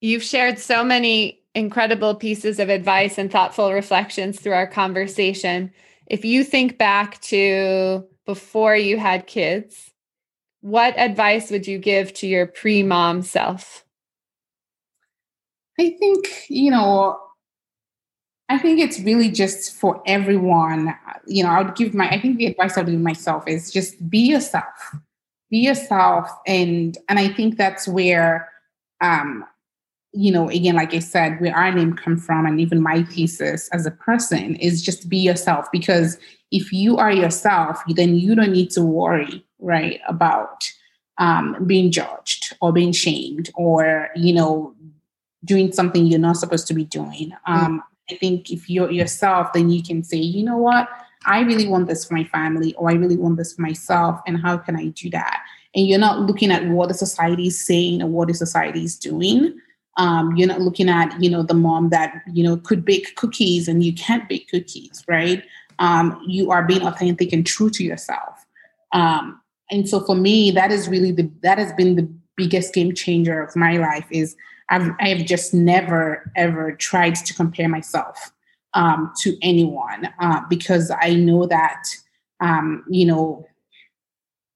You've 0.00 0.24
shared 0.24 0.58
so 0.58 0.84
many 0.84 1.40
incredible 1.54 2.14
pieces 2.14 2.58
of 2.58 2.68
advice 2.68 3.16
and 3.16 3.30
thoughtful 3.30 3.72
reflections 3.72 4.38
through 4.38 4.52
our 4.52 4.66
conversation. 4.66 5.72
If 6.06 6.24
you 6.24 6.44
think 6.44 6.76
back 6.76 7.20
to 7.22 8.04
before 8.26 8.76
you 8.76 8.98
had 8.98 9.26
kids, 9.26 9.92
what 10.60 10.98
advice 10.98 11.50
would 11.50 11.66
you 11.66 11.78
give 11.78 12.12
to 12.14 12.26
your 12.26 12.46
pre 12.46 12.82
mom 12.82 13.22
self? 13.22 13.85
I 15.78 15.90
think, 15.90 16.46
you 16.48 16.70
know, 16.70 17.18
I 18.48 18.58
think 18.58 18.80
it's 18.80 19.00
really 19.00 19.30
just 19.30 19.74
for 19.74 20.02
everyone. 20.06 20.94
You 21.26 21.42
know, 21.42 21.50
I 21.50 21.62
would 21.62 21.74
give 21.74 21.94
my, 21.94 22.08
I 22.08 22.20
think 22.20 22.38
the 22.38 22.46
advice 22.46 22.76
I 22.76 22.82
would 22.82 22.90
give 22.90 23.00
myself 23.00 23.46
is 23.46 23.70
just 23.70 24.08
be 24.08 24.20
yourself, 24.20 24.94
be 25.50 25.58
yourself. 25.58 26.30
And, 26.46 26.96
and 27.08 27.18
I 27.18 27.28
think 27.28 27.56
that's 27.56 27.88
where, 27.88 28.50
um, 29.00 29.44
you 30.12 30.32
know, 30.32 30.48
again, 30.48 30.76
like 30.76 30.94
I 30.94 31.00
said, 31.00 31.40
where 31.40 31.54
our 31.54 31.70
name 31.72 31.92
come 31.92 32.16
from, 32.16 32.46
and 32.46 32.58
even 32.58 32.80
my 32.80 33.02
thesis 33.02 33.68
as 33.68 33.84
a 33.84 33.90
person 33.90 34.56
is 34.56 34.80
just 34.80 35.10
be 35.10 35.18
yourself. 35.18 35.66
Because 35.70 36.16
if 36.50 36.72
you 36.72 36.96
are 36.96 37.12
yourself, 37.12 37.82
then 37.88 38.16
you 38.16 38.34
don't 38.34 38.52
need 38.52 38.70
to 38.70 38.82
worry, 38.82 39.44
right, 39.58 40.00
about 40.08 40.64
um, 41.18 41.56
being 41.66 41.90
judged 41.90 42.56
or 42.62 42.72
being 42.72 42.92
shamed 42.92 43.50
or, 43.56 44.08
you 44.16 44.32
know, 44.32 44.74
doing 45.46 45.72
something 45.72 46.06
you're 46.06 46.18
not 46.18 46.36
supposed 46.36 46.66
to 46.68 46.74
be 46.74 46.84
doing. 46.84 47.32
Um, 47.46 47.82
I 48.10 48.14
think 48.16 48.50
if 48.50 48.68
you're 48.68 48.90
yourself, 48.90 49.52
then 49.54 49.70
you 49.70 49.82
can 49.82 50.04
say, 50.04 50.18
you 50.18 50.44
know 50.44 50.58
what, 50.58 50.88
I 51.24 51.40
really 51.40 51.66
want 51.66 51.88
this 51.88 52.04
for 52.04 52.14
my 52.14 52.24
family, 52.24 52.74
or 52.74 52.90
I 52.90 52.94
really 52.94 53.16
want 53.16 53.36
this 53.36 53.54
for 53.54 53.62
myself, 53.62 54.20
and 54.26 54.40
how 54.40 54.58
can 54.58 54.76
I 54.76 54.86
do 54.88 55.10
that? 55.10 55.42
And 55.74 55.86
you're 55.86 55.98
not 55.98 56.20
looking 56.20 56.52
at 56.52 56.66
what 56.68 56.88
the 56.88 56.94
society 56.94 57.48
is 57.48 57.58
saying 57.58 58.02
or 58.02 58.08
what 58.08 58.28
the 58.28 58.34
society 58.34 58.84
is 58.84 58.96
doing. 58.98 59.58
Um, 59.96 60.36
you're 60.36 60.48
not 60.48 60.60
looking 60.60 60.88
at, 60.88 61.20
you 61.22 61.30
know, 61.30 61.42
the 61.42 61.54
mom 61.54 61.88
that, 61.90 62.22
you 62.32 62.44
know, 62.44 62.56
could 62.58 62.84
bake 62.84 63.16
cookies 63.16 63.66
and 63.66 63.82
you 63.82 63.92
can't 63.92 64.28
bake 64.28 64.48
cookies, 64.48 65.02
right? 65.08 65.42
Um, 65.78 66.22
you 66.26 66.50
are 66.50 66.62
being 66.62 66.86
authentic 66.86 67.32
and 67.32 67.46
true 67.46 67.70
to 67.70 67.84
yourself. 67.84 68.46
Um, 68.92 69.40
and 69.70 69.88
so 69.88 70.00
for 70.00 70.14
me, 70.14 70.50
that 70.52 70.70
is 70.70 70.88
really 70.88 71.12
the 71.12 71.30
that 71.42 71.58
has 71.58 71.72
been 71.72 71.96
the 71.96 72.08
biggest 72.36 72.74
game 72.74 72.94
changer 72.94 73.42
of 73.42 73.56
my 73.56 73.78
life 73.78 74.06
is 74.10 74.36
I've, 74.68 74.90
I've 75.00 75.24
just 75.24 75.54
never, 75.54 76.30
ever 76.36 76.72
tried 76.72 77.14
to 77.16 77.34
compare 77.34 77.68
myself 77.68 78.32
um, 78.74 79.12
to 79.20 79.36
anyone 79.42 80.08
uh, 80.20 80.40
because 80.48 80.90
I 81.00 81.14
know 81.14 81.46
that, 81.46 81.84
um, 82.40 82.84
you 82.88 83.06
know, 83.06 83.46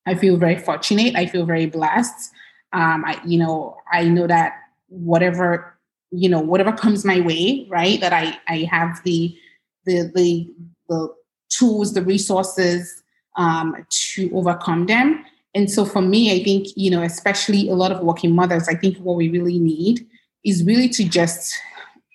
I 0.07 0.15
feel 0.15 0.37
very 0.37 0.59
fortunate. 0.59 1.15
I 1.17 1.27
feel 1.27 1.47
very 1.47 1.67
blessed. 1.67 2.33
Um, 2.73 3.05
I, 3.05 3.21
you 3.25 3.39
know, 3.39 3.77
I 3.93 4.05
know 4.05 4.27
that 4.27 4.55
whatever, 4.89 5.79
you 6.11 6.29
know, 6.29 6.41
whatever 6.41 6.73
comes 6.73 7.05
my 7.05 7.21
way, 7.21 7.67
right, 7.71 8.01
that 8.01 8.13
I, 8.13 8.39
I 8.49 8.69
have 8.71 9.03
the, 9.05 9.37
the, 9.85 10.11
the, 10.15 10.53
the 10.89 11.15
tools, 11.49 11.95
the 11.95 12.03
resources 12.03 13.03
um, 13.37 13.87
to 13.89 14.31
overcome 14.35 14.87
them. 14.87 15.25
And 15.55 15.71
so 15.71 15.85
for 15.85 16.01
me, 16.01 16.33
I 16.33 16.45
think, 16.45 16.69
you 16.77 16.91
know, 16.91 17.03
especially 17.03 17.69
a 17.69 17.75
lot 17.75 17.93
of 17.93 18.01
working 18.01 18.35
mothers, 18.35 18.69
I 18.69 18.75
think 18.75 18.99
what 18.99 19.17
we 19.17 19.29
really 19.29 19.59
need 19.59 20.07
is 20.45 20.65
really 20.65 20.89
to 20.91 21.05
just, 21.05 21.55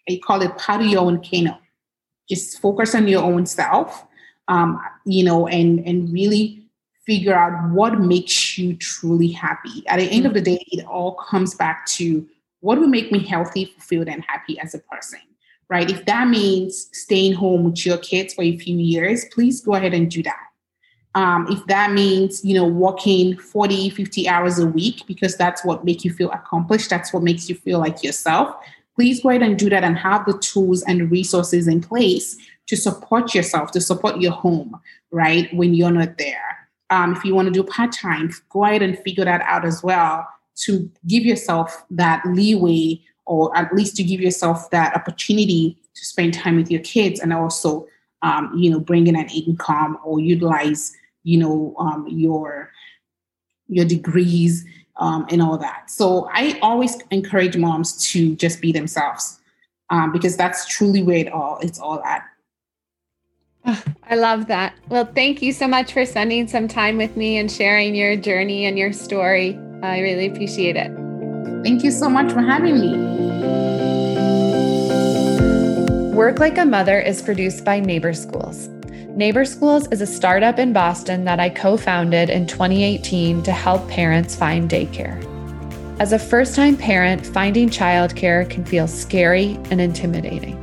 I 0.10 0.20
call 0.24 0.42
it 0.42 0.58
paddle 0.58 0.88
your 0.88 1.02
own. 1.02 1.22
Just 2.30 2.62
focus 2.62 2.96
on 2.96 3.08
your 3.08 3.24
own 3.24 3.46
self, 3.46 4.06
um, 4.48 4.82
you 5.06 5.24
know, 5.24 5.48
and 5.48 5.80
and 5.86 6.12
really 6.12 6.64
figure 7.06 7.36
out 7.36 7.72
what 7.72 8.00
makes 8.00 8.58
you 8.58 8.76
truly 8.78 9.28
happy. 9.28 9.86
At 9.88 10.00
the 10.00 10.10
end 10.10 10.26
of 10.26 10.34
the 10.34 10.42
day, 10.42 10.64
it 10.72 10.86
all 10.86 11.16
comes 11.16 11.54
back 11.54 11.86
to 11.88 12.28
what 12.62 12.80
will 12.80 12.88
make 12.88 13.12
me 13.12 13.20
healthy, 13.20 13.66
fulfilled, 13.66 14.08
and 14.08 14.24
happy 14.28 14.60
as 14.60 14.74
a 14.74 14.80
person, 14.80 15.20
right? 15.70 15.88
If 15.88 16.06
that 16.06 16.28
means 16.28 16.90
staying 16.94 17.34
home 17.34 17.66
with 17.66 17.86
your 17.86 18.00
kids 18.00 18.34
for 18.34 18.44
a 18.44 18.58
few 18.58 18.78
years, 18.78 19.26
please 19.32 19.62
go 19.62 19.76
ahead 19.76 19.94
and 19.94 20.10
do 20.10 20.24
that 20.24 20.42
um, 21.16 21.48
if 21.50 21.66
that 21.66 21.92
means 21.92 22.44
you 22.46 22.54
know 22.54 22.68
working 22.68 23.38
40 23.38 23.90
50 23.90 24.28
hours 24.28 24.60
a 24.60 24.68
week 24.68 25.02
because 25.08 25.36
that's 25.36 25.66
what 25.66 25.84
makes 25.84 26.06
you 26.06 26.14
feel 26.14 26.30
accomplished 26.32 26.90
that's 26.90 27.12
what 27.14 27.24
makes 27.24 27.50
you 27.50 27.56
feel 27.56 27.80
like 27.80 28.04
yourself 28.04 28.56
please 28.96 29.22
go 29.22 29.30
ahead 29.30 29.42
and 29.42 29.58
do 29.60 29.70
that 29.70 29.84
and 29.84 29.98
have 29.98 30.26
the 30.26 30.38
tools 30.40 30.84
and 30.84 31.12
resources 31.12 31.68
in 31.68 31.82
place 31.82 32.38
to 32.68 32.76
support 32.76 33.36
yourself 33.36 33.72
to 33.72 33.82
support 33.82 34.20
your 34.20 34.32
home 34.32 34.80
right 35.12 35.54
when 35.54 35.74
you're 35.74 35.92
not 35.92 36.18
there. 36.18 36.70
Um, 36.90 37.14
if 37.14 37.26
you 37.26 37.34
want 37.34 37.48
to 37.48 37.52
do 37.52 37.64
part-time 37.64 38.32
go 38.50 38.64
ahead 38.64 38.82
and 38.82 38.98
figure 39.00 39.26
that 39.26 39.42
out 39.42 39.66
as 39.66 39.82
well 39.84 40.28
to 40.58 40.90
give 41.08 41.24
yourself 41.24 41.84
that 41.90 42.24
leeway 42.26 43.02
or 43.26 43.56
at 43.58 43.74
least 43.74 43.96
to 43.98 44.04
give 44.04 44.22
yourself 44.22 44.70
that 44.70 44.96
opportunity 44.96 45.78
to 45.96 46.06
spend 46.06 46.34
time 46.34 46.58
with 46.58 46.70
your 46.70 46.82
kids 46.82 47.20
and 47.20 47.34
also 47.34 47.88
um, 48.22 48.52
you 48.56 48.70
know 48.70 48.80
bring 48.80 49.08
in 49.08 49.16
an 49.16 49.30
income 49.30 49.98
or 50.04 50.20
utilize 50.20 50.96
you 51.26 51.38
know 51.38 51.76
um, 51.78 52.08
your 52.08 52.72
your 53.68 53.86
degrees 53.86 54.64
um, 54.98 55.26
and 55.30 55.42
all 55.42 55.58
that 55.58 55.90
so 55.90 56.30
i 56.34 56.58
always 56.62 56.98
encourage 57.12 57.58
moms 57.58 58.12
to 58.12 58.36
just 58.36 58.62
be 58.62 58.72
themselves 58.72 59.40
um, 59.90 60.12
because 60.12 60.38
that's 60.38 60.66
truly 60.68 61.04
where 61.04 61.18
it 61.18 61.28
all 61.28 61.60
it's 61.62 61.80
all 61.80 62.02
at 62.04 62.24
Oh, 63.68 63.84
I 64.08 64.16
love 64.16 64.46
that. 64.46 64.76
Well, 64.90 65.06
thank 65.06 65.42
you 65.42 65.52
so 65.52 65.68
much 65.68 65.92
for 65.92 66.06
spending 66.06 66.48
some 66.48 66.68
time 66.68 66.98
with 66.98 67.18
me 67.18 67.38
and 67.38 67.52
sharing 67.52 67.96
your 67.96 68.16
journey 68.16 68.66
and 68.66 68.78
your 68.78 68.94
story. 68.94 69.58
I 69.82 70.02
really 70.02 70.28
appreciate 70.28 70.76
it. 70.76 70.92
Thank 71.64 71.84
you 71.84 71.90
so 71.90 72.08
much 72.08 72.32
for 72.32 72.42
having 72.42 72.80
me. 72.80 72.96
Work 76.14 76.40
Like 76.40 76.60
a 76.60 76.66
Mother 76.66 77.00
is 77.00 77.24
produced 77.24 77.66
by 77.66 77.80
Neighbor 77.80 78.14
Schools. 78.14 78.70
Neighbor 79.16 79.46
Schools 79.46 79.88
is 79.94 80.02
a 80.02 80.06
startup 80.06 80.60
in 80.60 80.74
Boston 80.74 81.24
that 81.24 81.40
I 81.40 81.50
co 81.50 81.78
founded 81.78 82.30
in 82.30 82.46
2018 82.46 83.44
to 83.44 83.52
help 83.54 83.88
parents 83.88 84.36
find 84.36 84.70
daycare. 84.70 85.24
As 86.02 86.12
a 86.12 86.20
first 86.20 86.54
time 86.54 86.76
parent, 86.76 87.26
finding 87.26 87.70
childcare 87.70 88.50
can 88.50 88.66
feel 88.66 88.90
scary 88.90 89.58
and 89.72 89.80
intimidating. 89.80 90.62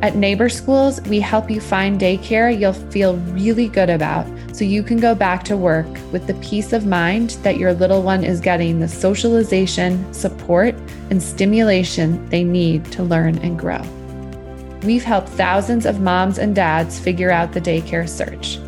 At 0.00 0.16
Neighbor 0.16 0.48
Schools, 0.48 1.02
we 1.02 1.20
help 1.20 1.50
you 1.50 1.60
find 1.60 2.00
daycare 2.00 2.58
you'll 2.58 2.72
feel 2.72 3.18
really 3.34 3.68
good 3.68 3.90
about 3.90 4.26
so 4.56 4.64
you 4.64 4.82
can 4.82 4.96
go 4.96 5.14
back 5.14 5.44
to 5.44 5.56
work 5.58 5.86
with 6.12 6.26
the 6.26 6.34
peace 6.40 6.72
of 6.72 6.86
mind 6.86 7.32
that 7.42 7.58
your 7.58 7.74
little 7.74 8.00
one 8.00 8.24
is 8.24 8.40
getting 8.40 8.80
the 8.80 8.88
socialization, 8.88 10.10
support, 10.14 10.74
and 11.10 11.22
stimulation 11.22 12.26
they 12.30 12.42
need 12.42 12.86
to 12.86 13.02
learn 13.02 13.36
and 13.40 13.58
grow. 13.58 13.84
We've 14.82 15.04
helped 15.04 15.28
thousands 15.30 15.86
of 15.86 16.00
moms 16.00 16.38
and 16.38 16.54
dads 16.54 16.98
figure 16.98 17.30
out 17.30 17.52
the 17.52 17.60
daycare 17.60 18.08
search. 18.08 18.58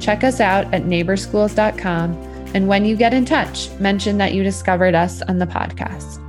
Check 0.00 0.24
us 0.24 0.40
out 0.40 0.72
at 0.74 0.84
neighborschools.com, 0.84 2.12
and 2.54 2.68
when 2.68 2.84
you 2.84 2.96
get 2.96 3.14
in 3.14 3.24
touch, 3.24 3.70
mention 3.80 4.18
that 4.18 4.34
you 4.34 4.42
discovered 4.42 4.94
us 4.94 5.22
on 5.22 5.38
the 5.38 5.46
podcast. 5.46 6.22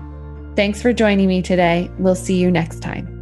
Thanks 0.56 0.82
for 0.82 0.94
joining 0.94 1.28
me 1.28 1.42
today. 1.42 1.92
We'll 2.00 2.16
see 2.16 2.38
you 2.38 2.50
next 2.50 2.82
time. 2.82 3.17